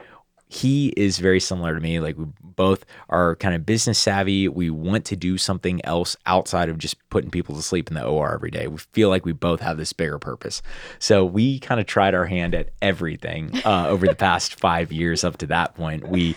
[0.52, 2.02] he is very similar to me.
[2.02, 4.50] Like we both are kind of business savvy.
[4.50, 8.06] We want to do something else outside of just putting people to sleep in the
[8.06, 8.68] OR every day.
[8.68, 10.62] We feel like we both have this bigger purpose.
[11.00, 15.24] So we kind of tried our hand at everything uh, over the past five years
[15.24, 16.10] up to that point.
[16.10, 16.36] We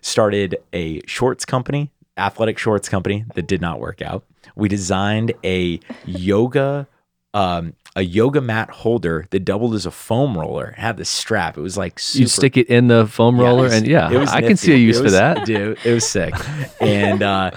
[0.00, 4.24] started a shorts company, athletic shorts company that did not work out.
[4.56, 6.88] We designed a yoga
[7.34, 10.68] um, a yoga mat holder that doubled as a foam roller.
[10.70, 11.56] It had this strap.
[11.58, 13.86] It was like super you stick it in the foam yeah, roller, it was- and
[13.86, 15.44] yeah, it was I can see a use It for was- that.
[15.46, 16.34] Dude, it was sick.
[16.80, 17.50] And uh,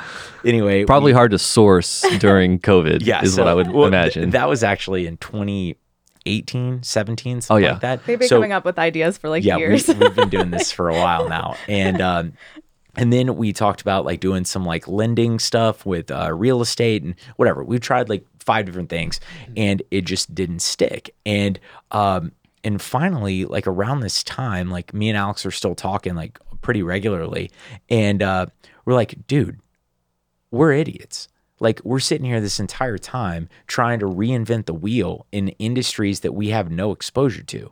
[0.45, 3.05] anyway, Probably we- hard to source during COVID.
[3.05, 4.29] Yeah, is so- what I would well, th- imagine.
[4.31, 7.73] that was actually in 2018, 17, something Oh, yeah.
[7.73, 8.05] like that.
[8.05, 9.87] They've been So- coming up with ideas for like yeah, years.
[9.87, 12.33] We, we've been doing this for a while now, and um,
[12.95, 17.03] and then we talked about like doing some like lending stuff with uh, real estate
[17.03, 17.63] and whatever.
[17.63, 19.19] We tried like five different things,
[19.57, 21.15] and it just didn't stick.
[21.25, 21.59] And
[21.91, 22.31] um,
[22.63, 26.83] and finally, like around this time, like me and Alex are still talking like pretty
[26.83, 27.51] regularly,
[27.89, 28.45] and uh,
[28.85, 29.59] we're like, dude,
[30.51, 31.27] we're idiots.
[31.59, 36.33] Like we're sitting here this entire time trying to reinvent the wheel in industries that
[36.33, 37.71] we have no exposure to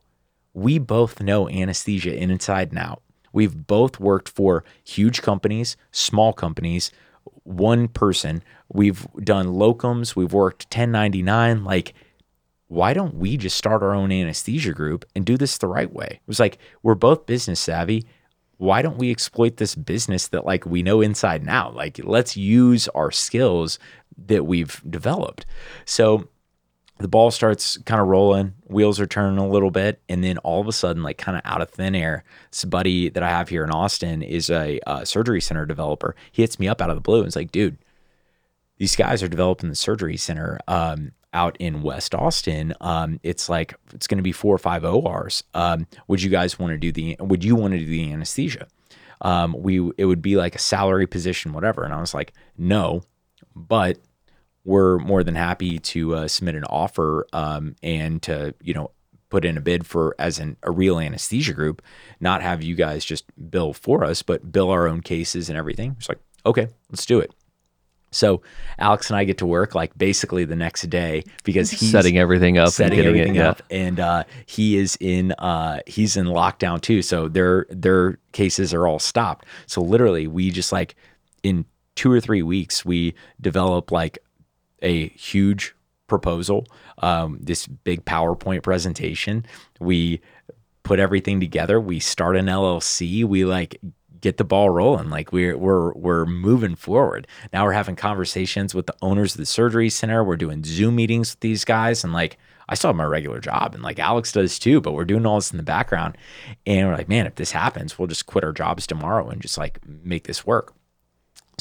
[0.54, 3.02] we both know anesthesia inside and out.
[3.32, 6.92] We've both worked for huge companies, small companies,
[7.44, 8.44] one person.
[8.72, 11.64] We've done locums, we've worked 1099.
[11.64, 11.94] Like,
[12.68, 16.08] why don't we just start our own anesthesia group and do this the right way?
[16.12, 18.06] It was like, we're both business savvy.
[18.58, 21.76] Why don't we exploit this business that like we know inside and out?
[21.76, 23.80] Like, let's use our skills
[24.28, 25.46] that we've developed.
[25.86, 26.30] So
[27.02, 30.62] the ball starts kind of rolling, wheels are turning a little bit, and then all
[30.62, 33.50] of a sudden, like kind of out of thin air, this buddy that I have
[33.50, 36.16] here in Austin is a uh, surgery center developer.
[36.32, 37.78] He hits me up out of the blue and is like, "Dude,
[38.78, 42.74] these guys are developing the surgery center um, out in West Austin.
[42.82, 45.44] Um, it's like it's going to be four or five ORs.
[45.54, 47.16] Um, would you guys want to do the?
[47.20, 48.68] Would you want to do the anesthesia?
[49.22, 53.04] Um, we it would be like a salary position, whatever." And I was like, "No,
[53.56, 53.98] but."
[54.64, 58.92] We're more than happy to uh, submit an offer um, and to you know
[59.30, 61.82] put in a bid for as an, a real anesthesia group,
[62.20, 65.96] not have you guys just bill for us, but bill our own cases and everything.
[65.98, 67.34] It's like okay, let's do it.
[68.12, 68.42] So
[68.78, 72.58] Alex and I get to work like basically the next day because he's setting everything
[72.58, 73.40] up and setting getting everything it.
[73.40, 73.50] Yeah.
[73.50, 77.02] up, and uh, he is in uh, he's in lockdown too.
[77.02, 79.46] So their their cases are all stopped.
[79.66, 80.96] So literally, we just like
[81.42, 84.20] in two or three weeks, we develop like
[84.82, 85.76] a huge
[86.08, 86.68] proposal,
[87.00, 89.46] um, this big PowerPoint presentation.
[89.80, 90.22] We
[90.84, 91.80] put everything together.
[91.80, 93.24] We start an LLC.
[93.24, 93.80] We like
[94.22, 95.10] get the ball rolling.
[95.10, 97.28] Like we're we're we're moving forward.
[97.52, 100.24] Now we're having conversations with the owners of the surgery center.
[100.24, 102.38] We're doing Zoom meetings with these guys, and like
[102.70, 104.80] I still have my regular job, and like Alex does too.
[104.80, 106.18] But we're doing all this in the background,
[106.66, 109.58] and we're like, man, if this happens, we'll just quit our jobs tomorrow and just
[109.58, 110.74] like make this work.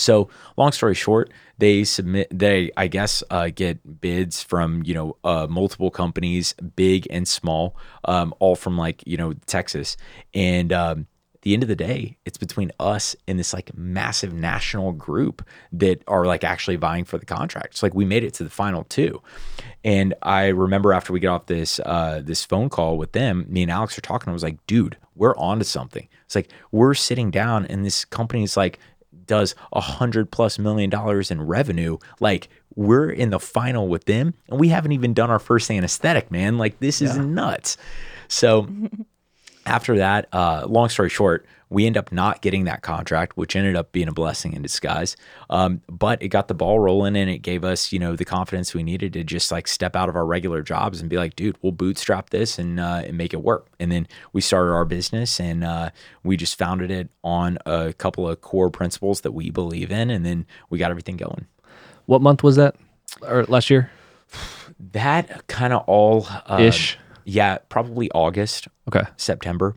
[0.00, 2.28] So, long story short, they submit.
[2.30, 7.76] They, I guess, uh, get bids from you know uh, multiple companies, big and small,
[8.04, 9.96] um, all from like you know Texas,
[10.34, 11.06] and um,
[11.42, 16.02] the end of the day, it's between us and this like massive national group that
[16.06, 17.74] are like actually vying for the contract.
[17.74, 19.22] It's like we made it to the final two.
[19.82, 23.62] And I remember after we get off this uh, this phone call with them, me
[23.62, 24.28] and Alex are talking.
[24.28, 26.06] I was like, dude, we're on to something.
[26.26, 28.78] It's like we're sitting down and this company is like
[29.30, 31.98] does a hundred plus million dollars in revenue.
[32.18, 36.32] Like we're in the final with them and we haven't even done our first anesthetic,
[36.32, 36.58] man.
[36.58, 37.76] Like this is nuts.
[38.26, 38.68] So
[39.66, 43.76] after that, uh, long story short, we end up not getting that contract, which ended
[43.76, 45.16] up being a blessing in disguise.
[45.48, 48.74] Um, but it got the ball rolling and it gave us, you know, the confidence
[48.74, 51.56] we needed to just like step out of our regular jobs and be like, dude,
[51.62, 53.68] we'll bootstrap this and, uh, and make it work.
[53.78, 55.90] And then we started our business and uh,
[56.24, 60.10] we just founded it on a couple of core principles that we believe in.
[60.10, 61.46] And then we got everything going.
[62.06, 62.74] What month was that?
[63.22, 63.90] Or last year?
[64.92, 66.98] That kind of all uh, Ish.
[67.24, 69.02] Yeah, probably August, Okay.
[69.16, 69.76] September.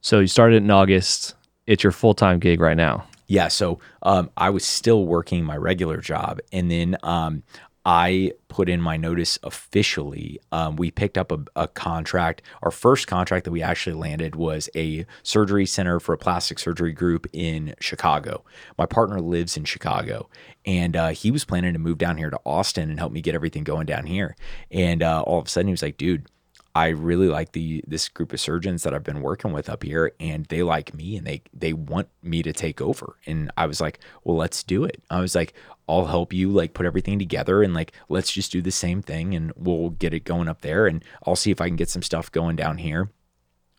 [0.00, 1.34] So you started in August.
[1.66, 3.06] It's your full time gig right now.
[3.26, 7.44] Yeah, so um, I was still working my regular job, and then um,
[7.84, 10.40] I put in my notice officially.
[10.50, 12.42] Um, we picked up a, a contract.
[12.62, 16.92] Our first contract that we actually landed was a surgery center for a plastic surgery
[16.92, 18.44] group in Chicago.
[18.76, 20.28] My partner lives in Chicago,
[20.66, 23.34] and uh, he was planning to move down here to Austin and help me get
[23.36, 24.34] everything going down here.
[24.72, 26.26] And uh, all of a sudden, he was like, "Dude."
[26.74, 30.12] I really like the this group of surgeons that I've been working with up here
[30.20, 33.16] and they like me and they they want me to take over.
[33.26, 35.54] And I was like, "Well, let's do it." I was like,
[35.88, 39.34] "I'll help you like put everything together and like let's just do the same thing
[39.34, 42.02] and we'll get it going up there and I'll see if I can get some
[42.02, 43.10] stuff going down here."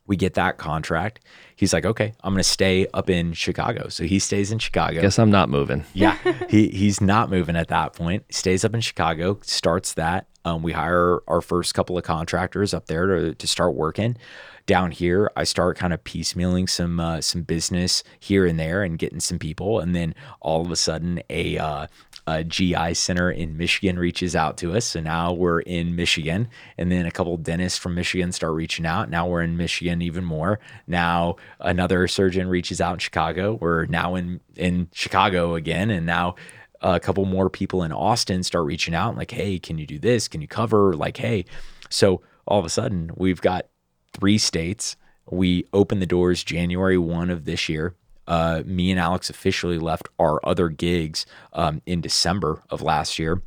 [0.07, 1.21] We get that contract.
[1.55, 5.01] He's like, "Okay, I'm going to stay up in Chicago." So he stays in Chicago.
[5.01, 5.85] Guess I'm not moving.
[5.93, 6.17] Yeah,
[6.49, 8.25] he he's not moving at that point.
[8.33, 10.27] Stays up in Chicago, starts that.
[10.43, 14.17] Um, we hire our first couple of contractors up there to, to start working.
[14.65, 18.97] Down here, I start kind of piecemealing some uh, some business here and there and
[18.97, 21.87] getting some people, and then all of a sudden, a uh,
[22.27, 24.85] Uh, a GI center in Michigan reaches out to us.
[24.85, 26.47] So now we're in Michigan.
[26.77, 29.09] And then a couple dentists from Michigan start reaching out.
[29.09, 30.59] Now we're in Michigan even more.
[30.87, 33.57] Now another surgeon reaches out in Chicago.
[33.59, 35.89] We're now in, in Chicago again.
[35.89, 36.35] And now
[36.81, 40.27] a couple more people in Austin start reaching out like, hey, can you do this?
[40.27, 40.93] Can you cover?
[40.93, 41.45] Like, hey.
[41.89, 43.67] So all of a sudden, we've got
[44.13, 44.95] three states.
[45.29, 47.95] We opened the doors January 1 of this year.
[48.31, 53.41] Uh, me and Alex officially left our other gigs um, in December of last year.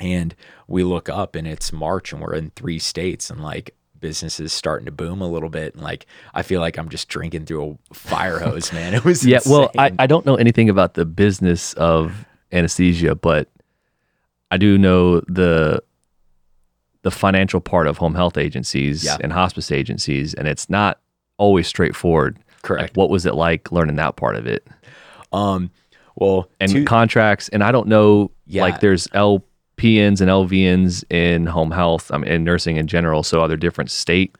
[0.00, 0.34] And
[0.66, 4.54] we look up and it's March and we're in three states and like business is
[4.54, 5.74] starting to boom a little bit.
[5.74, 8.94] And like, I feel like I'm just drinking through a fire hose, man.
[8.94, 9.92] It was Yeah, well, I.
[9.98, 13.50] I don't know anything about the business of anesthesia, but
[14.50, 15.82] I do know the
[17.02, 19.18] the financial part of home health agencies Yeah.
[19.20, 21.00] and hospice agencies, and it's not
[21.36, 22.38] always straightforward.
[22.62, 22.82] Correct.
[22.90, 24.66] Like, what was it like learning that part of it?
[25.32, 25.70] Um,
[26.16, 28.62] well, And two- contracts, and I don't know, Yeah.
[28.62, 33.22] like there's LPNs and LVNs in home health, I mean, in nursing in general.
[33.22, 34.34] So are there different state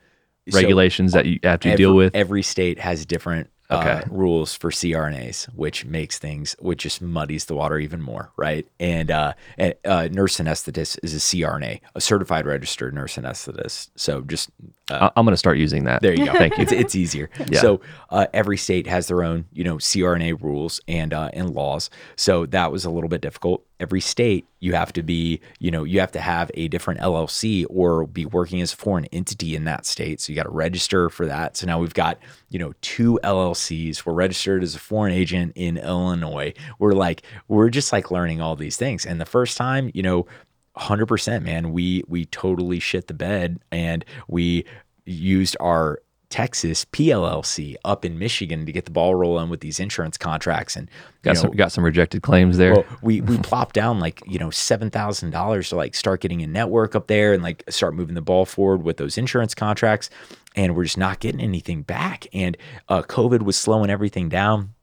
[0.49, 2.15] so regulations that you have to every, deal with?
[2.15, 7.55] Every state has different uh, rules for CRNAs, which makes things, which just muddies the
[7.55, 8.65] water even more, right?
[8.79, 13.89] And uh, and, uh, nurse anesthetist is a CRNA, a certified registered nurse anesthetist.
[13.95, 14.49] So just
[14.89, 16.01] uh, I'm going to start using that.
[16.01, 16.33] there you go.
[16.33, 16.63] Thank you.
[16.63, 17.29] It's, it's easier.
[17.49, 17.61] Yeah.
[17.61, 21.89] So uh, every state has their own, you know, CRNA rules and uh, and laws.
[22.17, 23.63] So that was a little bit difficult.
[23.79, 27.65] Every state, you have to be, you know, you have to have a different LLC
[27.69, 30.19] or be working as a foreign entity in that state.
[30.19, 31.57] So you got to register for that.
[31.57, 32.17] So now we've got,
[32.49, 34.05] you know, two LLCs.
[34.05, 36.53] We're registered as a foreign agent in Illinois.
[36.79, 39.05] We're like, we're just like learning all these things.
[39.05, 40.25] And the first time, you know,
[40.77, 41.73] hundred percent, man.
[41.73, 44.65] We we totally shit the bed, and we
[45.05, 50.17] used our Texas PLLC up in Michigan to get the ball rolling with these insurance
[50.17, 50.89] contracts, and
[51.21, 52.73] Got know, some got some rejected claims there.
[52.73, 56.41] well, we we plopped down like you know seven thousand dollars to like start getting
[56.41, 60.09] a network up there and like start moving the ball forward with those insurance contracts,
[60.55, 62.27] and we're just not getting anything back.
[62.33, 62.57] And
[62.89, 64.73] uh, COVID was slowing everything down,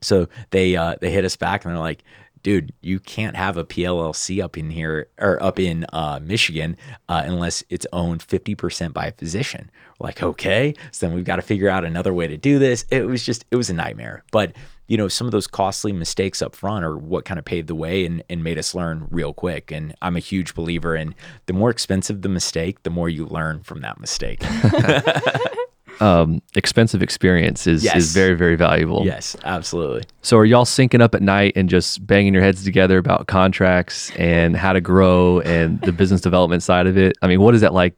[0.00, 2.04] so they uh, they hit us back and they're like,
[2.46, 6.76] dude, you can't have a PLLC up in here or up in uh, Michigan
[7.08, 9.68] uh, unless it's owned 50% by a physician.
[9.98, 10.72] We're like, okay.
[10.92, 12.84] So then we've got to figure out another way to do this.
[12.92, 14.22] It was just, it was a nightmare.
[14.30, 14.52] But,
[14.86, 17.74] you know, some of those costly mistakes up front are what kind of paved the
[17.74, 19.72] way and, and made us learn real quick.
[19.72, 21.16] And I'm a huge believer in
[21.46, 24.44] the more expensive the mistake, the more you learn from that mistake.
[26.00, 27.96] um, expensive experience is Yes.
[27.96, 29.04] is very very valuable.
[29.04, 30.04] yes, absolutely.
[30.22, 34.10] So are y'all syncing up at night and just banging your heads together about contracts
[34.16, 37.16] and how to grow and the business development side of it?
[37.22, 37.94] I mean, what is that like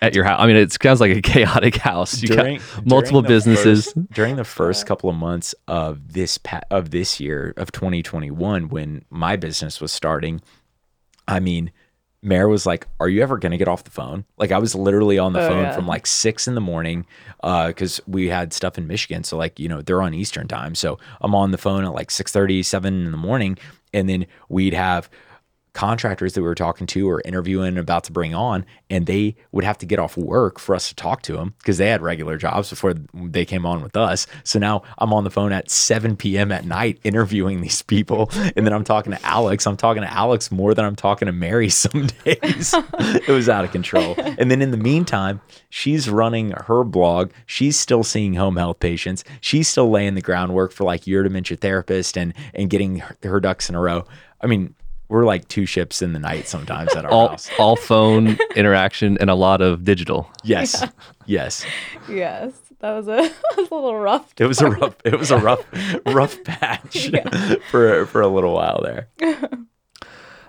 [0.00, 0.40] at your house?
[0.40, 2.22] I mean, it sounds like a chaotic house.
[2.22, 3.86] You during got multiple during businesses.
[3.92, 8.68] first- during the first couple of months of this pa- of this year of 2021
[8.68, 10.40] when my business was starting
[11.26, 11.70] i mean
[12.22, 15.18] Mare was like, "Are you ever gonna get off the phone?" Like I was literally
[15.18, 15.72] on the Oh, phone yeah.
[15.74, 17.06] from like six in the morning,
[17.44, 19.22] uh, because we had stuff in Michigan.
[19.24, 22.10] So like you know they're on Eastern time, so I'm on the phone at like
[22.10, 23.56] 6:30, 7 in the morning,
[23.94, 25.08] and then we'd have
[25.72, 29.64] contractors that we were talking to or interviewing about to bring on and they would
[29.64, 32.36] have to get off work for us to talk to them because they had regular
[32.36, 34.26] jobs before they came on with us.
[34.44, 38.66] So now i'm on the phone at 7 p.m at night interviewing these people and
[38.66, 39.66] then i'm talking to alex.
[39.66, 42.74] I'm talking to alex more than i'm talking to mary some days.
[42.98, 44.14] It was out of control.
[44.18, 45.40] And then in the meantime
[45.70, 47.30] she's running her blog.
[47.46, 49.24] She's still seeing home health patients.
[49.40, 53.40] She's still laying the groundwork for like your dementia therapist and and getting her, her
[53.40, 54.04] ducks in a row.
[54.40, 54.74] I mean
[55.08, 57.50] we're like two ships in the night sometimes at our all house.
[57.58, 60.30] all phone interaction and a lot of digital.
[60.44, 60.84] Yes,
[61.26, 61.64] yes.
[62.08, 64.32] Yes, that was a, that was a little rough.
[64.38, 64.96] It was a rough.
[65.04, 65.64] It was a rough,
[66.06, 67.10] rough patch
[67.70, 69.08] for for a little while there.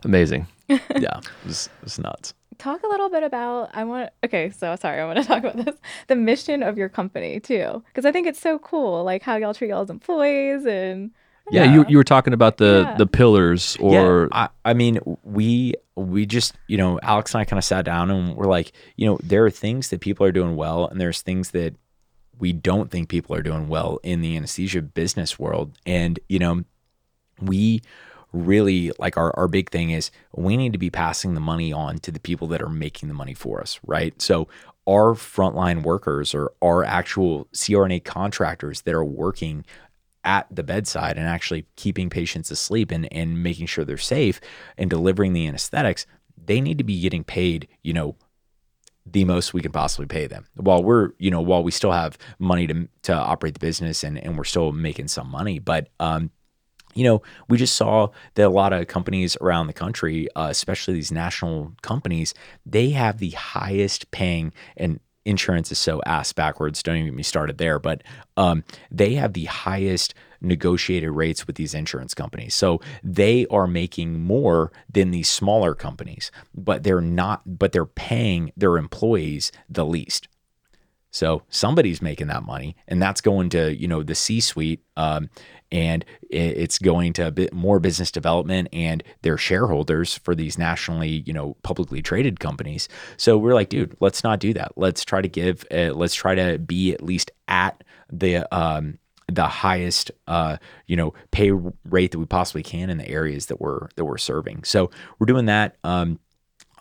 [0.04, 0.48] Amazing.
[0.68, 0.78] Yeah,
[1.18, 2.34] it was, it was nuts.
[2.58, 3.70] Talk a little bit about.
[3.74, 4.10] I want.
[4.26, 5.76] Okay, so sorry, I want to talk about this.
[6.08, 9.04] The mission of your company too, because I think it's so cool.
[9.04, 11.12] Like how y'all treat y'all's employees and.
[11.52, 12.98] Yeah, you you were talking about the Yeah.
[12.98, 17.46] the pillars or yeah, I, I mean, we we just you know, Alex and I
[17.46, 20.32] kind of sat down and we're like, you know, there are things that people are
[20.32, 21.76] doing well, and there's things that
[22.38, 26.64] we don't think people are doing well in the anesthesia business world, and you know,
[27.42, 27.82] we
[28.32, 31.98] really like our, our big thing is we need to be passing the money on
[31.98, 34.22] to the people that are making the money for us, right?
[34.22, 34.48] So
[34.88, 39.66] our frontline workers or our actual CRNA contractors that are working
[40.24, 44.40] at the bedside and actually keeping patients asleep and, and making sure they're safe
[44.78, 46.06] and delivering the anesthetics,
[46.38, 48.16] they need to be getting paid, you know,
[49.06, 50.46] the most we can possibly pay them.
[50.56, 54.18] While we're you know while we still have money to to operate the business and
[54.20, 56.30] and we're still making some money but um
[56.96, 60.96] you know, we just saw that a lot of companies around the country, uh, especially
[60.96, 62.34] these national companies,
[62.66, 65.00] they have the highest paying and
[65.30, 66.84] insurance is so ass backwards.
[66.84, 68.04] Don't even get me started there, but
[68.38, 72.56] um, they have the highest negotiated rates with these insurance companies.
[72.56, 78.52] So they are making more than these smaller companies, but they're not, but they're paying
[78.56, 80.28] their employees the least.
[81.12, 85.30] So somebody's making that money, and that's going to you know the C-suite, um,
[85.72, 91.24] and it's going to a bit more business development and their shareholders for these nationally
[91.26, 92.88] you know publicly traded companies.
[93.18, 94.74] So we're like, dude, let's not do that.
[94.76, 95.66] Let's try to give.
[95.72, 99.00] Uh, let's try to be at least at the um,
[99.32, 100.58] the highest uh,
[100.88, 104.18] you know pay rate that we possibly can in the areas that we're that we're
[104.18, 104.64] serving.
[104.64, 105.78] So we're doing that.
[105.84, 106.20] Um,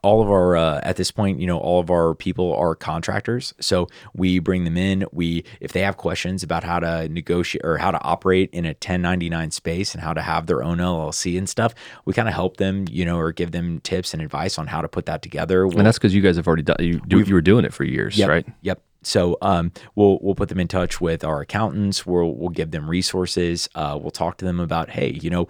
[0.02, 3.54] all of our uh, at this point you know all of our people are contractors
[3.60, 7.78] so we bring them in we if they have questions about how to negotiate or
[7.78, 11.48] how to operate in a 1099 space and how to have their own llc and
[11.48, 11.74] stuff
[12.04, 14.80] we kind of help them you know or give them tips and advice on how
[14.80, 17.20] to put that together We'll- and that's because you guys have already done you do,
[17.20, 18.28] you were doing it for years, Yep.
[18.28, 18.46] right?
[18.62, 18.82] Yep.
[19.02, 22.04] So um, we'll we'll put them in touch with our accountants.
[22.04, 23.68] We'll we'll give them resources.
[23.74, 25.48] Uh, we'll talk to them about hey, you know,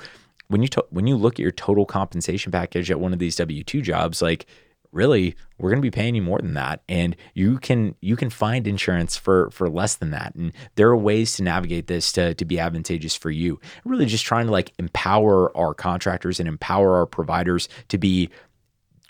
[0.49, 3.37] when you to- when you look at your total compensation package at one of these
[3.37, 4.47] W two jobs, like
[4.91, 6.83] really we're going to be paying you more than that.
[6.89, 10.35] And you can you can find insurance for for less than that.
[10.35, 13.61] And there are ways to navigate this to to be advantageous for you.
[13.85, 18.31] Really just trying to like empower our contractors and empower our providers to be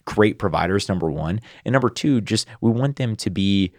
[0.05, 1.41] great providers number one.
[1.65, 3.73] And number two just we want them to be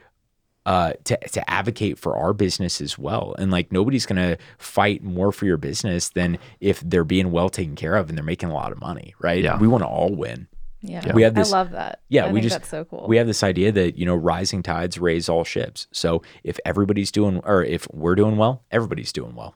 [0.70, 3.34] uh, to to advocate for our business as well.
[3.40, 7.76] And like nobody's gonna fight more for your business than if they're being well taken
[7.76, 9.44] care of and they're making a lot of money, right?
[9.44, 9.58] Yeah.
[9.58, 10.48] We want to all win.
[10.82, 11.12] Yeah.
[11.14, 12.02] We have this- I love that.
[12.08, 13.06] yeah, I we think just- that's so cool.
[13.08, 15.88] We have this idea that you know rising tides raise all ships.
[15.92, 19.56] So if everybody's doing or if we're doing well, everybody's doing well.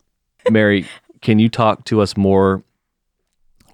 [0.49, 0.85] Mary,
[1.21, 2.63] can you talk to us more?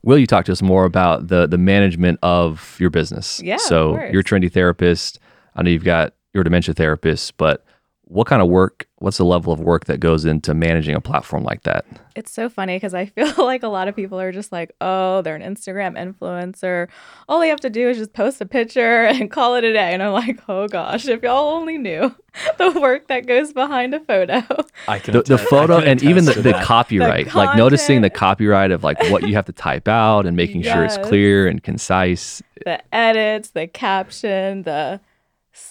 [0.04, 3.42] Will you talk to us more about the the management of your business?
[3.42, 4.12] Yeah, So course.
[4.12, 5.20] you're a trendy therapist.
[5.56, 7.66] I know you've got you're a dementia therapist, but
[8.10, 8.88] what kind of work?
[8.96, 11.86] What's the level of work that goes into managing a platform like that?
[12.16, 15.22] It's so funny because I feel like a lot of people are just like, oh,
[15.22, 16.88] they're an Instagram influencer.
[17.28, 19.94] All they have to do is just post a picture and call it a day.
[19.94, 22.14] And I'm like, oh gosh, if y'all only knew
[22.58, 24.42] the work that goes behind a photo.
[24.88, 28.84] I can The, the photo and even the, the copyright, like noticing the copyright of
[28.84, 32.42] like what you have to type out and making sure it's clear and concise.
[32.66, 35.00] the edits, the caption, the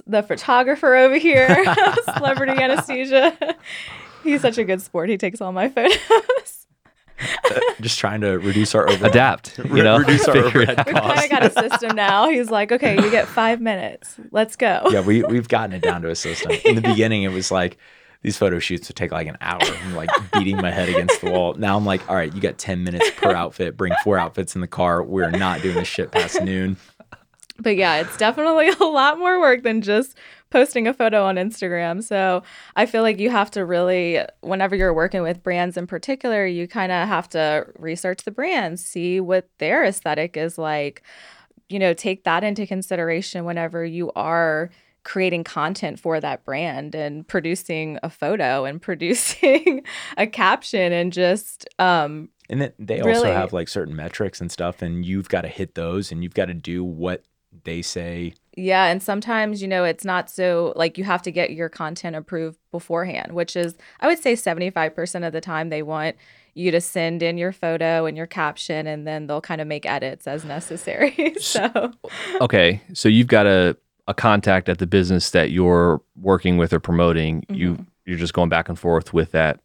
[0.06, 1.64] the photographer over here,
[2.16, 3.36] celebrity anesthesia.
[4.22, 5.08] He's such a good sport.
[5.08, 6.66] He takes all my photos.
[7.80, 9.10] just trying to reduce our overhead.
[9.10, 10.86] Adapt, you know, reduce our figure it overhead out.
[10.86, 12.28] We've kind of got a system now.
[12.28, 14.16] He's like, okay, you get five minutes.
[14.30, 14.82] Let's go.
[14.90, 16.52] yeah, we we've gotten it down to a system.
[16.64, 17.78] In the beginning, it was like
[18.22, 19.60] these photo shoots would take like an hour.
[19.62, 21.54] I'm like beating my head against the wall.
[21.54, 23.76] Now I'm like, all right, you got 10 minutes per outfit.
[23.76, 25.02] Bring four outfits in the car.
[25.02, 26.76] We're not doing this shit past noon.
[27.60, 30.16] But yeah, it's definitely a lot more work than just
[30.50, 32.02] posting a photo on Instagram.
[32.02, 32.42] So
[32.76, 36.66] I feel like you have to really, whenever you're working with brands in particular, you
[36.68, 41.02] kind of have to research the brands, see what their aesthetic is like,
[41.68, 44.70] you know, take that into consideration whenever you are
[45.04, 49.82] creating content for that brand and producing a photo and producing
[50.16, 53.32] a caption and just um And then they also Really?
[53.32, 56.46] have like certain metrics and stuff, and you've got to hit those and you've got
[56.46, 57.22] to do what
[57.64, 58.34] they say.
[58.56, 62.16] Yeah, and sometimes, you know, it's not so like you have to get your content
[62.16, 66.16] approved beforehand, which is I would say 75% of the time they want
[66.54, 69.86] you to send in your photo and your caption and then they'll kind of make
[69.86, 71.34] edits as necessary.
[71.40, 71.92] so,
[72.40, 73.76] okay, so you've got a
[74.08, 77.44] a contact at the business that you're working with or promoting.
[77.50, 77.82] You Mm-hmm.
[78.06, 79.60] you're just going back and forth with that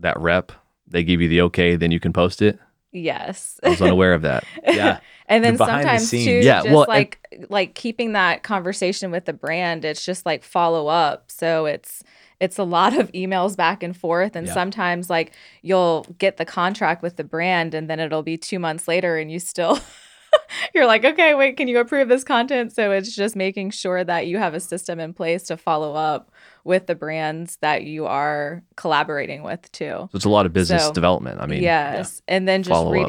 [0.00, 0.52] that rep.
[0.86, 2.58] They give you the okay, then you can post it.
[2.92, 3.60] yes.
[3.62, 4.44] I was unaware of that.
[4.66, 5.00] Yeah.
[5.28, 7.18] And then The behind the sometimes too Yeah, just well, and- like
[7.50, 12.02] like keeping that conversation with the brand it's just like follow up so it's
[12.40, 14.54] it's a lot of emails back and forth and Yeah.
[14.54, 18.88] sometimes like you'll get the contract with the brand and then it'll be 2 months
[18.88, 19.78] later and you still
[20.74, 24.26] you're like okay wait can you approve this content so it's just making sure that
[24.26, 26.30] you have a system in place to follow up
[26.64, 30.84] with the brands that you are collaborating with too So it's a lot of business
[30.86, 31.40] So, development.
[31.40, 33.06] I mean, yes and then just follow up.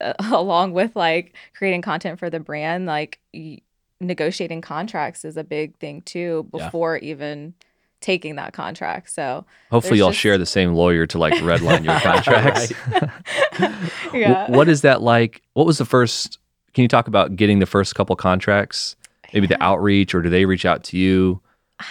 [0.00, 3.58] Uh, along with like creating content for the brand like y-
[4.00, 6.64] negotiating contracts is a big thing too Yeah.
[6.66, 7.54] before even
[8.00, 12.00] taking that contract so hopefully y'all just- share the same lawyer to like redline your
[12.00, 12.72] contracts.
[14.14, 15.42] Yeah what is that like?
[15.54, 16.38] What was the first?
[16.74, 18.96] Can you talk about getting the first couple contracts?
[19.32, 21.40] Maybe the outreach, or do they reach out to you?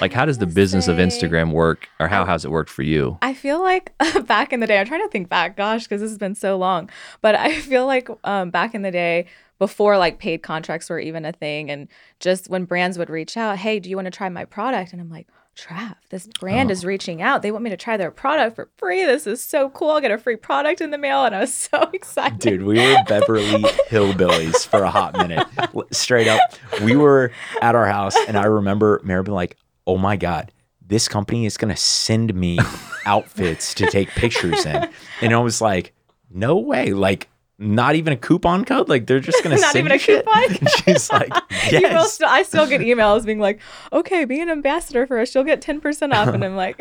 [0.01, 2.83] Like, how does the business of Instagram work, or how I- has it worked for
[2.83, 3.17] you?
[3.21, 3.93] I feel like
[4.25, 6.57] back in the day, I'm trying to think back, gosh, because this has been so
[6.57, 6.89] long.
[7.21, 9.27] But I feel like um, back in the day,
[9.57, 11.87] before like paid contracts were even a thing, and
[12.19, 14.93] just when brands would reach out, hey, do you want to try my product?
[14.93, 15.27] And I'm like,
[15.57, 16.71] Trav, this brand Oh.
[16.71, 17.41] is reaching out.
[17.41, 19.03] They want me to try their product for free.
[19.03, 19.89] This is so cool.
[19.89, 21.25] I'll get a free product in the mail.
[21.25, 22.39] And I was so excited.
[22.39, 25.45] Dude, we were Beverly Hillbillies for a hot minute.
[25.91, 26.39] Straight up.
[26.81, 27.31] We were
[27.61, 29.57] at our house, and I remember Mary being like,
[29.89, 30.51] oh my God,
[30.85, 32.59] this company is going to send me
[33.05, 34.87] outfits to take pictures in.
[35.21, 35.93] And I was like,
[36.31, 36.93] no way.
[36.93, 37.27] Like,
[37.61, 38.87] not even a coupon code?
[38.87, 40.25] Like, they're just going to Not send even you a shit?
[40.25, 41.27] coupon And she's like,
[41.71, 42.13] You will yes.
[42.13, 43.59] still, I still get emails being like,
[43.91, 45.33] okay, be an ambassador for us.
[45.35, 46.29] You'll get 10% off.
[46.29, 46.79] And I'm like,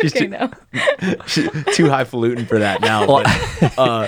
[0.00, 0.50] She's okay, too- no.
[1.72, 3.06] Too highfalutin for that now.
[3.06, 3.24] Well,
[3.60, 4.06] But, uh,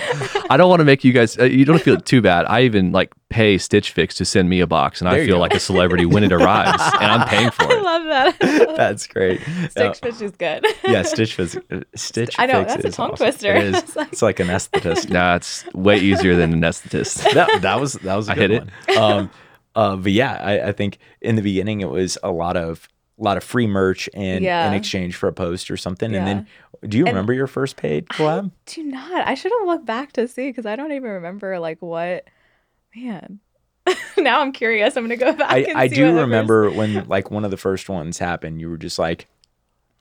[0.49, 1.37] I don't want to make you guys.
[1.37, 2.45] Uh, you don't feel too bad.
[2.45, 5.35] I even like pay Stitch Fix to send me a box, and There I feel
[5.37, 5.41] go.
[5.41, 7.71] like a celebrity when it arrives, and I'm paying for it.
[7.71, 8.03] I love
[8.39, 8.73] that.
[8.77, 9.41] that's great.
[9.71, 10.65] Stitch Fish is good.
[10.83, 11.55] yeah, Stitch Fix.
[11.71, 13.25] uh, Stitch I know, Fix that's a tongue awesome.
[13.25, 13.53] twister.
[13.53, 13.75] It is.
[13.83, 15.09] It's like- It's like anesthetist.
[15.09, 17.33] Nah, it's way easier than anesthetist.
[17.33, 18.97] that, that was that was a I good hit one.
[18.97, 19.31] Um,
[19.75, 22.87] uh, but yeah, I, I think in the beginning it was a lot of
[23.19, 24.67] a lot of free merch and Yeah.
[24.67, 26.13] in exchange for a post or something.
[26.15, 26.47] And then,
[26.87, 28.51] do you And- remember your first paid collab?
[28.67, 29.27] Do not.
[29.27, 32.25] I should have looked back to see because I don't even remember like what.
[32.95, 33.39] Man,
[34.17, 34.95] now I'm curious.
[34.95, 35.51] I'm gonna go back.
[35.51, 38.61] I, I do remember when like one of the first ones happened.
[38.61, 39.27] You were just like,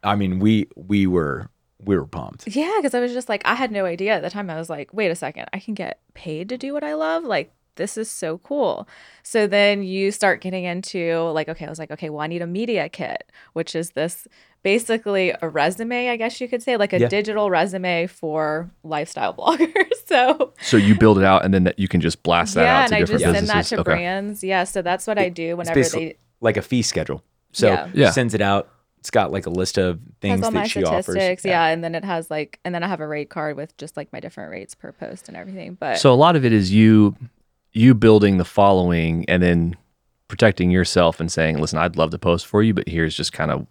[0.02, 2.46] I mean, we we were we were pumped.
[2.48, 4.50] Yeah, because I was just like, I had no idea at the time.
[4.50, 7.24] I was like, wait a second, I can get paid to do what I love.
[7.24, 8.86] Like this is so cool.
[9.22, 12.42] So then you start getting into like, okay, I was like, okay, well, I need
[12.42, 14.26] a media kit, which is this
[14.62, 17.08] basically a resume, I guess you could say, like a Yeah.
[17.08, 19.90] digital resume for lifestyle bloggers.
[20.06, 22.76] so So you build it out, and then that you can just blast that yeah,
[22.76, 23.48] out and to I different just businesses.
[23.48, 23.82] send that to okay.
[23.96, 24.44] brands.
[24.44, 27.22] Yeah, so that's what I do whenever they like a fee schedule.
[27.52, 27.88] So Yeah.
[27.94, 28.10] Yeah.
[28.10, 28.68] sends it out.
[28.98, 31.08] It's got like a list of things has all that my she statistics.
[31.08, 31.44] offers.
[31.44, 31.66] Yeah.
[31.66, 34.12] and then it has like, and then I have a rate card with just like
[34.12, 35.74] my different rates per post and everything.
[35.74, 37.16] But So a lot of it is you
[37.72, 39.76] you building the following, and then
[40.28, 43.50] protecting yourself and saying, "Listen, I'd love to post for you, but here's just kind
[43.50, 43.66] of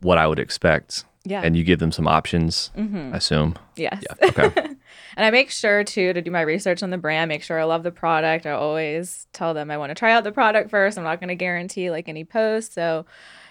[0.00, 2.70] what I would expect." yeah, And you give them some options.
[2.78, 3.12] Mhm.
[3.12, 3.56] I assume.
[3.76, 4.02] yes.
[4.08, 4.28] Yeah.
[4.30, 4.50] Okay.
[5.16, 7.64] and I make sure too to do my research on the brand, make sure I
[7.64, 8.46] love the product.
[8.46, 10.96] I always tell them I want to try out the product first.
[10.96, 12.72] I'm not going to guarantee like any post.
[12.72, 13.04] So,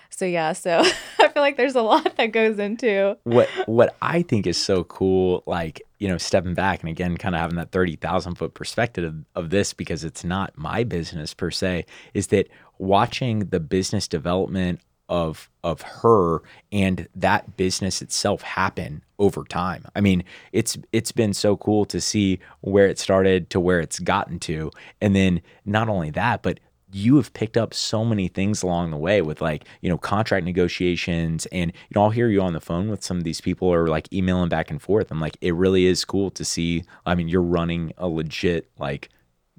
[0.09, 0.53] so yeah.
[0.53, 0.79] So
[1.19, 3.15] I feel like there's a lot that goes into.
[3.25, 7.35] what what I think is so cool, like you know, stepping back and again, kind
[7.35, 11.33] of having that thirty thousand foot perspective of, of this because it's not my business
[11.33, 14.79] per se, is that watching the business development
[15.09, 16.41] of of her
[16.71, 19.85] and that business itself happen over time.
[19.95, 23.99] I mean, it's it's been so cool to see where it started to where it's
[23.99, 24.71] gotten to.
[25.01, 26.59] And then not only that, but
[26.97, 30.43] you have picked up so many things along the way with like you know contract
[30.45, 33.67] negotiations and you know i'll hear you on the phone with some of these people
[33.67, 37.13] or like emailing back and forth i'm like it really is cool to see i
[37.13, 39.09] mean you're running a legit like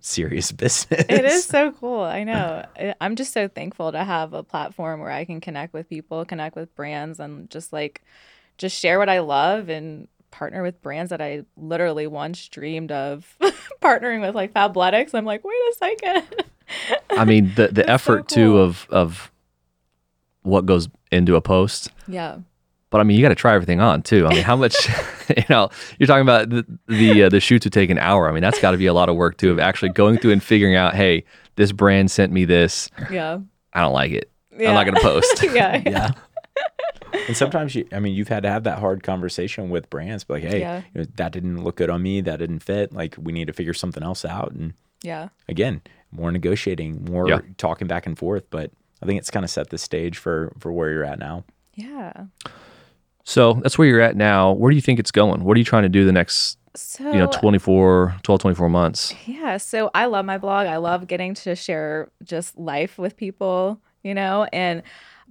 [0.01, 2.01] serious business It is so cool.
[2.03, 2.64] I know.
[3.01, 6.55] I'm just so thankful to have a platform where I can connect with people, connect
[6.55, 8.03] with brands, and just like
[8.59, 13.36] just share what I love and partner with brands that I literally once dreamed of
[13.82, 15.14] partnering with, like Fabletics.
[15.14, 16.45] I'm like, wait a second.
[17.10, 19.30] I mean, the the It's so effort too of of
[20.42, 21.90] what goes into a post.
[22.06, 22.38] yeah.
[22.90, 24.26] But I mean, you got to try everything on too.
[24.26, 24.74] I mean, how much?
[25.36, 28.28] you know, you're talking about the the, uh, the shoots would take an hour.
[28.28, 30.32] I mean, that's got to be a lot of work too of actually going through
[30.32, 31.24] and figuring out, hey,
[31.56, 32.88] this brand sent me this.
[33.10, 33.40] Yeah.
[33.74, 34.30] I don't like it.
[34.56, 34.68] yeah.
[34.70, 35.42] I'm not gonna post.
[35.52, 35.82] yeah.
[35.84, 36.10] yeah
[37.26, 40.34] and sometimes you i mean you've had to have that hard conversation with brands but
[40.42, 40.82] like hey Yeah.
[40.94, 43.52] you know, that didn't look good on me that didn't fit like we need to
[43.54, 45.28] figure something else out and Yeah.
[45.48, 45.80] again
[46.11, 47.40] more negotiating more Yeah.
[47.59, 48.70] talking back and forth but
[49.02, 51.44] i think it's kind of set the stage for for where you're at now
[51.74, 52.12] Yeah.
[53.24, 54.52] So that's where you're at now.
[54.52, 55.44] Where do you think it's going?
[55.44, 59.14] What are you trying to do the next, So you know, 24, 12, 24 months?
[59.26, 60.66] Yeah, so I love my blog.
[60.66, 64.82] I love getting to share just life with people, you know, and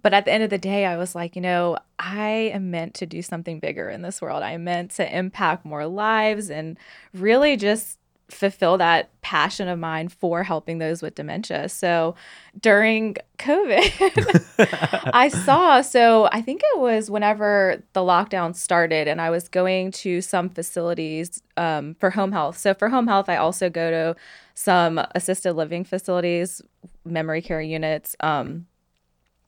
[0.04, 2.94] but at the end of the day, I was like, you know, I am meant
[2.96, 4.44] to do something bigger in this world.
[4.44, 6.78] I'm meant to impact more lives and
[7.16, 7.98] really just
[8.30, 11.70] fulfill that passion of mine for helping those with dementia.
[11.70, 12.16] So
[12.60, 19.30] during COVID, I saw, so I think it was whenever the lockdown started, and I
[19.30, 22.58] was going to some facilities um, for home health.
[22.58, 24.16] So for home health, I also go to
[24.56, 26.62] some assisted living facilities,
[27.06, 28.16] memory care units.
[28.20, 28.68] Um,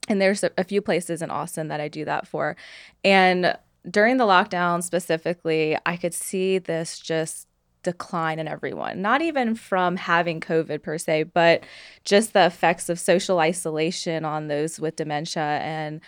[0.08, 2.56] and there's a, a few places in Austin that I do that for.
[3.04, 3.56] And
[3.88, 7.46] during the lockdown specifically, I could see this just
[7.82, 11.64] decline in everyone, not even from having COVID per se, but
[12.04, 15.42] just the effects of social isolation on those with dementia.
[15.42, 16.00] And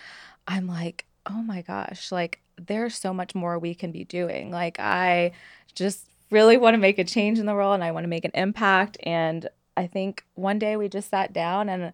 [0.47, 4.51] I'm like, oh my gosh, like there's so much more we can be doing.
[4.51, 5.31] Like, I
[5.75, 8.25] just really want to make a change in the world and I want to make
[8.25, 8.97] an impact.
[9.03, 9.47] And
[9.77, 11.93] I think one day we just sat down and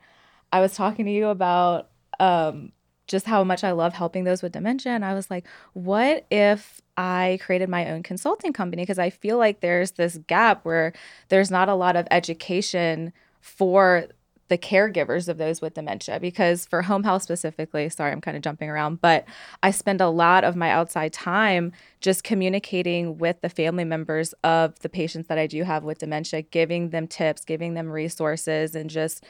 [0.51, 2.71] I was talking to you about um,
[3.09, 4.93] just how much I love helping those with dementia.
[4.93, 8.83] And I was like, what if I created my own consulting company?
[8.83, 10.93] Because I feel like there's this gap where
[11.27, 14.05] there's not a lot of education for
[14.47, 16.19] the caregivers of those with dementia.
[16.19, 19.25] Because for home health specifically, sorry, I'm kind of jumping around, but
[19.63, 24.79] I spend a lot of my outside time just communicating with the family members of
[24.79, 28.89] the patients that I do have with dementia, giving them tips, giving them resources, and
[28.89, 29.23] just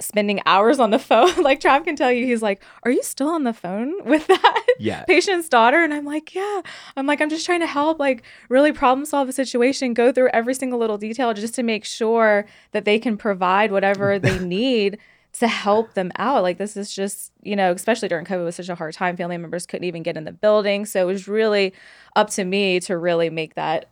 [0.00, 1.34] spending hours on the phone.
[1.42, 4.64] like Trav can tell you, he's like, Are you still on the phone with that
[4.78, 5.82] yeah patient's daughter?
[5.82, 6.62] And I'm like, Yeah.
[6.96, 10.28] I'm like, I'm just trying to help, like, really problem solve a situation, go through
[10.28, 14.98] every single little detail just to make sure that they can provide whatever they need
[15.34, 16.42] to help them out.
[16.42, 19.16] Like, this is just, you know, especially during COVID, was such a hard time.
[19.16, 20.84] Family members couldn't even get in the building.
[20.84, 21.72] So it was really
[22.14, 23.86] up to me to really make that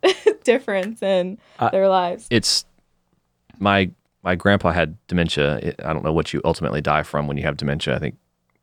[0.44, 2.26] difference in Uh, their lives.
[2.30, 2.66] It's
[3.58, 3.90] my
[4.22, 5.56] my grandpa had dementia.
[5.58, 7.94] It, I don't know what you ultimately die from when you have dementia.
[7.96, 8.16] I think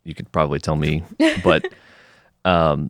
[0.03, 1.03] you could probably tell me,
[1.43, 1.65] but
[2.45, 2.89] um,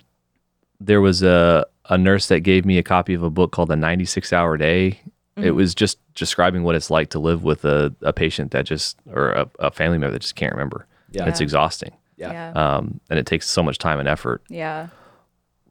[0.80, 3.78] there was a a nurse that gave me a copy of a book called The
[3.78, 5.00] 96 Hour Day.
[5.38, 5.56] It Mhm.
[5.56, 9.30] was just describing what it's like to live with a, a patient that just or
[9.30, 10.86] a, a family member that just can't remember.
[11.12, 11.22] Yeah.
[11.22, 12.32] And it's exhausting, Yeah.
[12.34, 12.52] Yeah.
[12.52, 14.42] um, and it takes so much time and effort.
[14.50, 14.88] Yeah.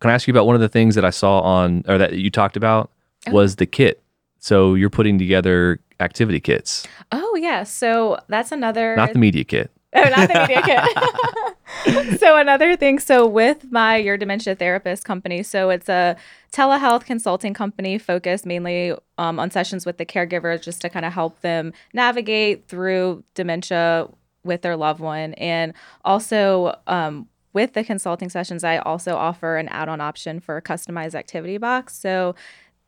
[0.01, 2.15] Can I ask you about one of the things that I saw on or that
[2.15, 2.91] you talked about
[3.27, 3.33] Oh.
[3.33, 4.03] was the kit.
[4.39, 8.97] So you're putting together activity kits, Oh yeah, so that's another.
[8.97, 9.71] not the media kit.
[9.95, 12.21] oh, not the media kit.
[12.21, 12.99] so another thing.
[12.99, 16.17] So with my Your Dementia Therapist company, so it's a
[16.53, 21.13] telehealth consulting company focused mainly um, on sessions with the caregivers, just to kind of
[21.13, 24.09] help them navigate through dementia
[24.45, 25.73] with their loved one, and
[26.05, 26.79] also.
[26.87, 31.15] Um, with the consulting sessions, I also offer an add on option for a customized
[31.15, 31.99] activity box.
[31.99, 32.35] So,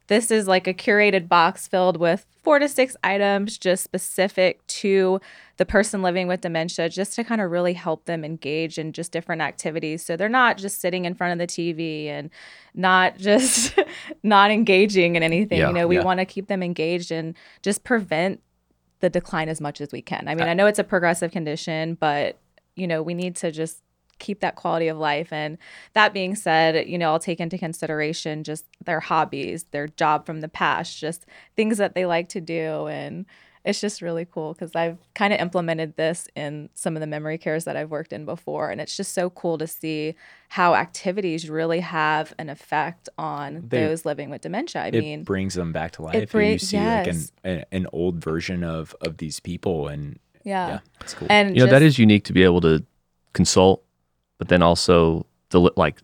[0.08, 5.20] this is like a curated box filled with four to six items just specific to
[5.58, 9.12] the person living with dementia just to kind of really help them engage in just
[9.12, 10.04] different activities.
[10.04, 12.30] So they're not just sitting in front of the TV and
[12.74, 13.78] not just
[14.22, 15.58] not engaging in anything.
[15.58, 16.04] Yeah, you know we yeah.
[16.04, 18.40] want to keep them engaged and just prevent
[19.00, 20.26] the decline as much as we can.
[20.26, 22.38] I mean i know it's a progressive condition but
[22.74, 23.82] you know we need to just
[24.18, 25.58] keep that quality of life and
[25.94, 30.40] that being said you know i'll take into consideration just their hobbies their job from
[30.40, 33.26] the past just things that they like to do and
[33.64, 37.36] it's just really cool because I've kind of implemented this in some of the memory
[37.36, 38.70] cares that I've worked in before.
[38.70, 40.14] And it's just so cool to see
[40.48, 44.84] how activities really have an effect on They- those living with dementia.
[44.84, 46.14] I it mean, brings them back to life.
[46.14, 47.12] and you bring- see like
[47.44, 50.68] an, an old version of of these people, and yeah.
[50.68, 51.26] yeah, it's cool.
[51.28, 52.84] And you know that just- is unique to be able to
[53.34, 53.84] consult,
[54.38, 56.00] but then also deli- like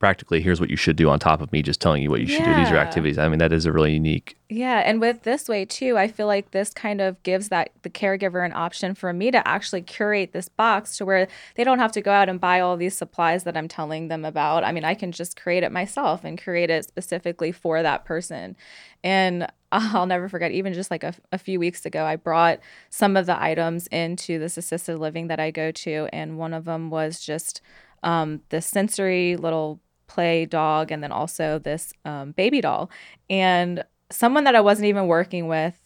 [0.00, 2.26] practically here's what you should do on top of me just telling you what you
[2.26, 2.54] should do.
[2.54, 3.18] These are activities.
[3.18, 4.36] I mean that is a really unique.
[4.48, 7.90] Yeah, and with this way too, I feel like this kind of gives that the
[7.90, 11.92] caregiver an option for me to actually curate this box to where they don't have
[11.92, 14.64] to go out and buy all these supplies that I'm telling them about.
[14.64, 18.56] I mean, I can just create it myself and create it specifically for that person.
[19.04, 23.18] And I'll never forget, even just like a, a few weeks ago, I brought some
[23.18, 26.90] of the items into this assisted living that I go to, and one of them
[26.90, 27.60] was just
[28.02, 29.78] um, this sensory little
[30.10, 32.90] play dog and then also this um, baby doll.
[33.28, 35.80] And someone that I wasn't even working with,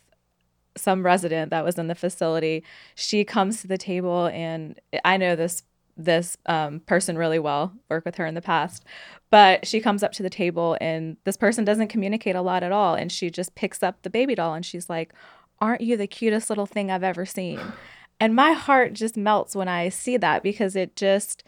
[0.76, 2.64] some resident that was in the facility,
[2.94, 5.62] she comes to the table and I know this
[5.96, 8.84] this um, person really well, worked with her in the past,
[9.30, 12.72] but she comes up to the table and this person doesn't communicate a lot at
[12.72, 15.12] all, and she just picks up the baby doll and she's like,
[15.60, 17.60] "Aren't you the cutest little thing I've ever seen?"
[18.20, 21.42] And my heart just melts when I see that because it just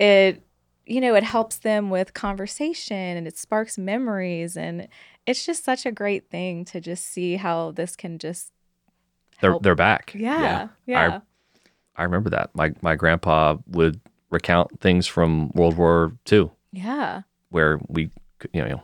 [0.00, 0.42] it
[0.90, 4.88] you know it helps them with conversation and it sparks memories and
[5.26, 8.52] it's just such a great thing to just see how this can just
[9.40, 9.62] They're help.
[9.62, 10.12] they're back.
[10.14, 11.20] yeah yeah
[11.96, 12.50] I remember that.
[12.54, 18.10] My my grandpa would recount things from World War II yeah where we
[18.52, 18.80] you know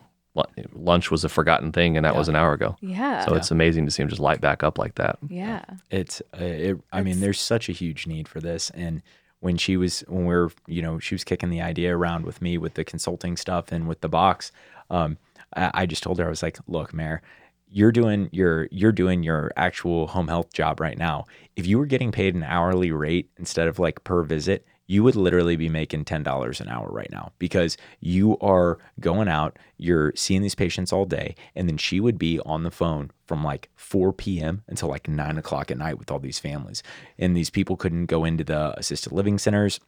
[0.74, 2.18] lunch was a forgotten thing and that Yeah.
[2.18, 2.76] was an hour ago.
[2.82, 5.18] yeah So it's amazing to see him just light back up like that.
[5.28, 9.02] yeah it's uh, it, i mean there's such a huge need for this and
[9.40, 12.40] when she was when we are you know she was kicking the idea around with
[12.40, 14.52] me with the consulting stuff and with the box
[14.90, 15.18] um
[15.54, 17.22] i, I just told her i was like look Mare
[17.68, 21.24] you're doing your you're doing your actual home health job right now.
[21.56, 25.16] If you were getting paid an hourly rate instead of like per visit you would
[25.16, 30.42] literally be making $10 an hour right now because you are going out, you're seeing
[30.42, 34.12] these patients all day, and then she would be on the phone from like 4
[34.12, 34.62] p.m.
[34.68, 36.82] until like 9 o'clock at night with all these families.
[37.18, 39.80] And these people couldn't go into the assisted living centers.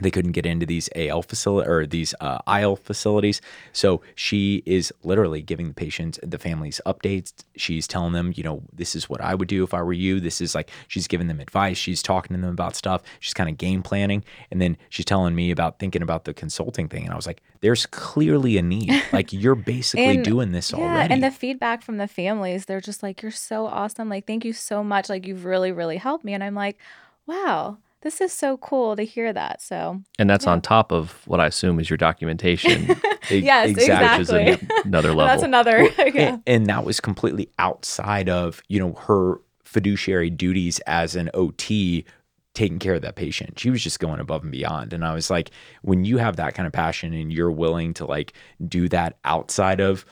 [0.00, 3.40] They couldn't get into these AL facility or these uh, IL facilities.
[3.72, 7.32] So she is literally giving the patients, the families updates.
[7.56, 10.20] She's telling them, you know, this is what I would do if I were you.
[10.20, 11.76] This is like, she's giving them advice.
[11.76, 13.02] She's talking to them about stuff.
[13.20, 14.24] She's kind of game planning.
[14.50, 17.04] And then she's telling me about thinking about the consulting thing.
[17.04, 18.90] And I was like, there's clearly a need.
[19.12, 21.12] Like you're basically And- doing this yeah already.
[21.14, 24.52] and the feedback from the families they're just like you're so awesome like thank you
[24.52, 26.78] so much like you've really really helped me and i'm like
[27.26, 30.52] wow this is so cool to hear that so And that's Yeah.
[30.52, 32.86] on top of what I assume is your documentation,
[33.30, 35.26] yes which is exactly an- another level.
[35.26, 36.34] that's another yeah.
[36.34, 42.04] and, and that was completely outside of you know her fiduciary duties as an ot
[42.52, 43.56] taking care of that patient.
[43.60, 44.92] She was just going above and beyond.
[44.92, 45.50] And i was like
[45.82, 48.32] when you have that kind of passion and you're willing to like
[48.66, 50.04] do that outside of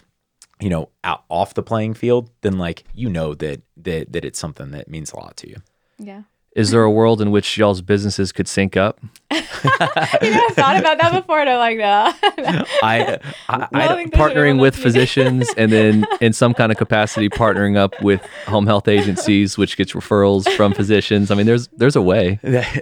[0.61, 4.39] you know out off the playing field then like you know that that that it's
[4.39, 5.57] something that means a lot to you.
[5.99, 6.23] Yeah
[6.57, 8.99] Is there a world in which y'all's businesses could sync up?
[9.31, 12.13] you know, I've thought about that before, and I'm like, no.
[12.43, 12.65] no.
[12.83, 13.19] i
[13.49, 17.77] i, I I think partnering with physicians and then in some kind of capacity partnering
[17.77, 22.03] up with home health agencies which gets referrals from physicians i mean there's there's a
[22.03, 22.39] way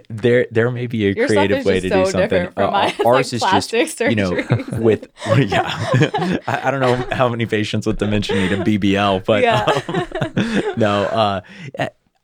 [0.08, 2.50] there there may be a Your creative way to just do something.
[2.52, 2.92] from Uh, mine.
[3.04, 4.30] Ours like is just plastic you know
[4.78, 6.38] with yeah.
[6.46, 9.64] I, I don't know how many patients with dementia need a BBL, but Yeah.
[9.88, 11.02] um, no.
[11.04, 11.40] Uh,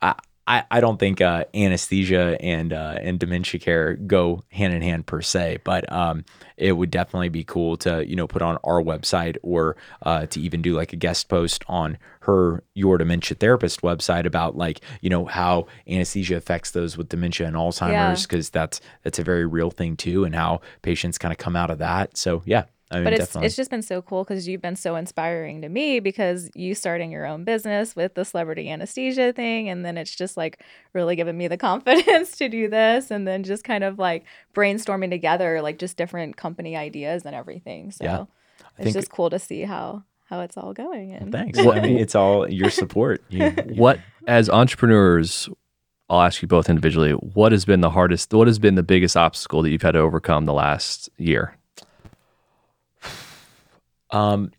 [0.01, 0.15] I,
[0.47, 5.07] I I don't think uh, anesthesia and uh, and dementia care go hand in hand
[5.07, 6.25] per se, but um,
[6.57, 10.41] it would definitely be cool to you know put on our website or uh, to
[10.41, 15.11] even do like a guest post on her your dementia therapist website about like you
[15.11, 19.71] know how anesthesia affects those with dementia and Alzheimer's because that's that's a very real
[19.71, 22.17] thing too, and how patients kind of come out of that.
[22.17, 23.47] So yeah, I mean but it's definitely.
[23.47, 27.11] it's just been so cool because you've been so inspiring to me because you starting
[27.11, 30.63] your own business with the celebrity anesthesia thing and then it's just like
[30.93, 34.25] really given me the confidence to do this and then just kind of like
[34.55, 38.25] brainstorming together like just different company ideas and everything so Yeah.
[38.77, 41.59] it's think- just cool to see how how it's all going and Thanks.
[41.59, 43.23] I mean, it's all your support.
[43.29, 45.49] You, you- what as entrepreneurs
[46.09, 49.17] i'll ask you both individually what has been the hardest what has been the biggest
[49.17, 51.57] obstacle that you've had to overcome the last year
[54.13, 54.53] Um,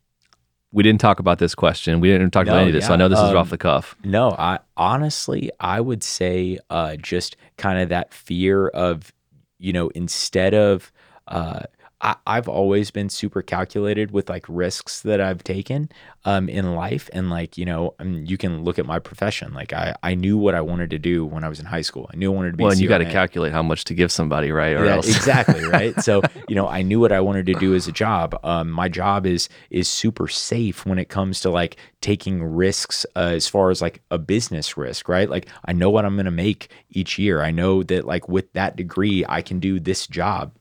[0.72, 2.00] we didn't talk about this question.
[2.00, 3.50] We didn't talk No, about any of this so i know this is um, off
[3.52, 3.96] the cuff.
[4.04, 9.14] no, I honestly, I would say, uh, just kind of that fear of,
[9.60, 10.92] you know, instead of,
[11.28, 11.62] uh,
[12.04, 15.90] I, I've always been super calculated with like risks that I've taken
[16.26, 17.10] um, in life.
[17.14, 19.54] And like, you know, I mean, you can look at my profession.
[19.54, 22.10] Like I, I knew what I wanted to do when I was in high school.
[22.14, 23.94] I knew I wanted to be Well, and you got to calculate how much to
[23.94, 24.76] give somebody, right?
[24.76, 25.08] Or Yeah, else.
[25.08, 26.00] exactly right.
[26.02, 28.38] So you know, I knew what I wanted to do as a job.
[28.44, 33.32] Um, my job is is super safe when it comes to like taking risks uh,
[33.34, 35.30] as far as like a business risk, right?
[35.30, 37.42] Like I know what I'm going to make each year.
[37.42, 40.54] I know that like with that degree, I can do this job.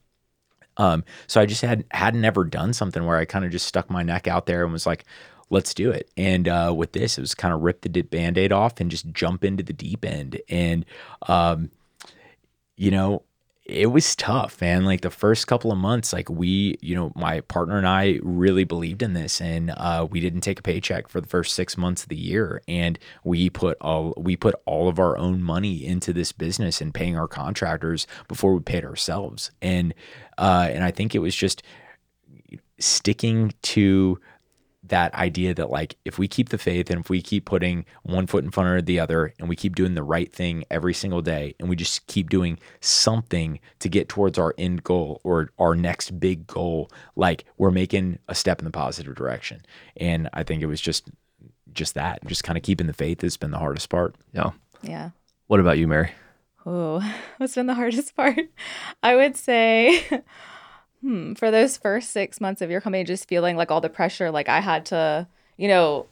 [0.76, 3.90] Um, so I just had hadn't ever done something where I kind of just stuck
[3.90, 5.04] my neck out there and was like,
[5.50, 6.10] let's do it.
[6.16, 9.12] And uh, with this, it was kind of rip the di- band-aid off and just
[9.12, 10.40] jump into the deep end.
[10.48, 10.84] And
[11.28, 11.70] um,
[12.76, 13.22] you know,
[13.64, 14.84] it was tough, man.
[14.84, 18.64] Like the first couple of months, like we, you know, my partner and I really
[18.64, 22.02] believed in this, and uh, we didn't take a paycheck for the first six months
[22.02, 26.12] of the year, and we put all we put all of our own money into
[26.12, 29.94] this business and paying our contractors before we paid ourselves, and
[30.38, 31.62] uh, and I think it was just
[32.80, 34.18] sticking to
[34.84, 38.26] that idea that like if we keep the faith and if we keep putting one
[38.26, 41.22] foot in front of the other and we keep doing the right thing every single
[41.22, 45.76] day and we just keep doing something to get towards our end goal or our
[45.76, 49.62] next big goal like we're making a step in the positive direction
[49.98, 51.10] and i think it was just
[51.72, 54.50] just that just kind of keeping the faith has been the hardest part Yeah.
[54.82, 55.10] Yeah.
[55.46, 56.10] What about you, Mary?
[56.66, 57.00] Oh,
[57.36, 58.38] what's been the hardest part?
[59.02, 60.02] I would say,
[61.02, 64.30] hmm, for those first six months of your company, just feeling like all the pressure,
[64.30, 65.26] like I had to,
[65.56, 66.06] you know,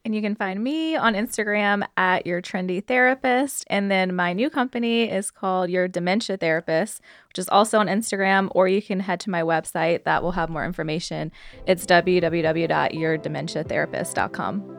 [0.03, 3.65] And you can find me on Instagram at Your Trendy Therapist.
[3.67, 8.49] And then my new company is called Your Dementia Therapist, which is also on Instagram,
[8.51, 11.31] or you can head to my website that will have more information.
[11.65, 14.77] It's www.yourdementiatherapist.com.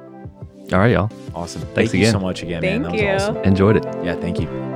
[0.73, 1.11] All right, y'all.
[1.35, 1.63] Awesome.
[1.63, 2.13] Thanks Thank you again.
[2.13, 2.93] so much again, Thank man.
[2.93, 3.09] That you.
[3.09, 3.37] was awesome.
[3.39, 3.85] Enjoyed it.
[4.05, 4.76] Yeah, thank you.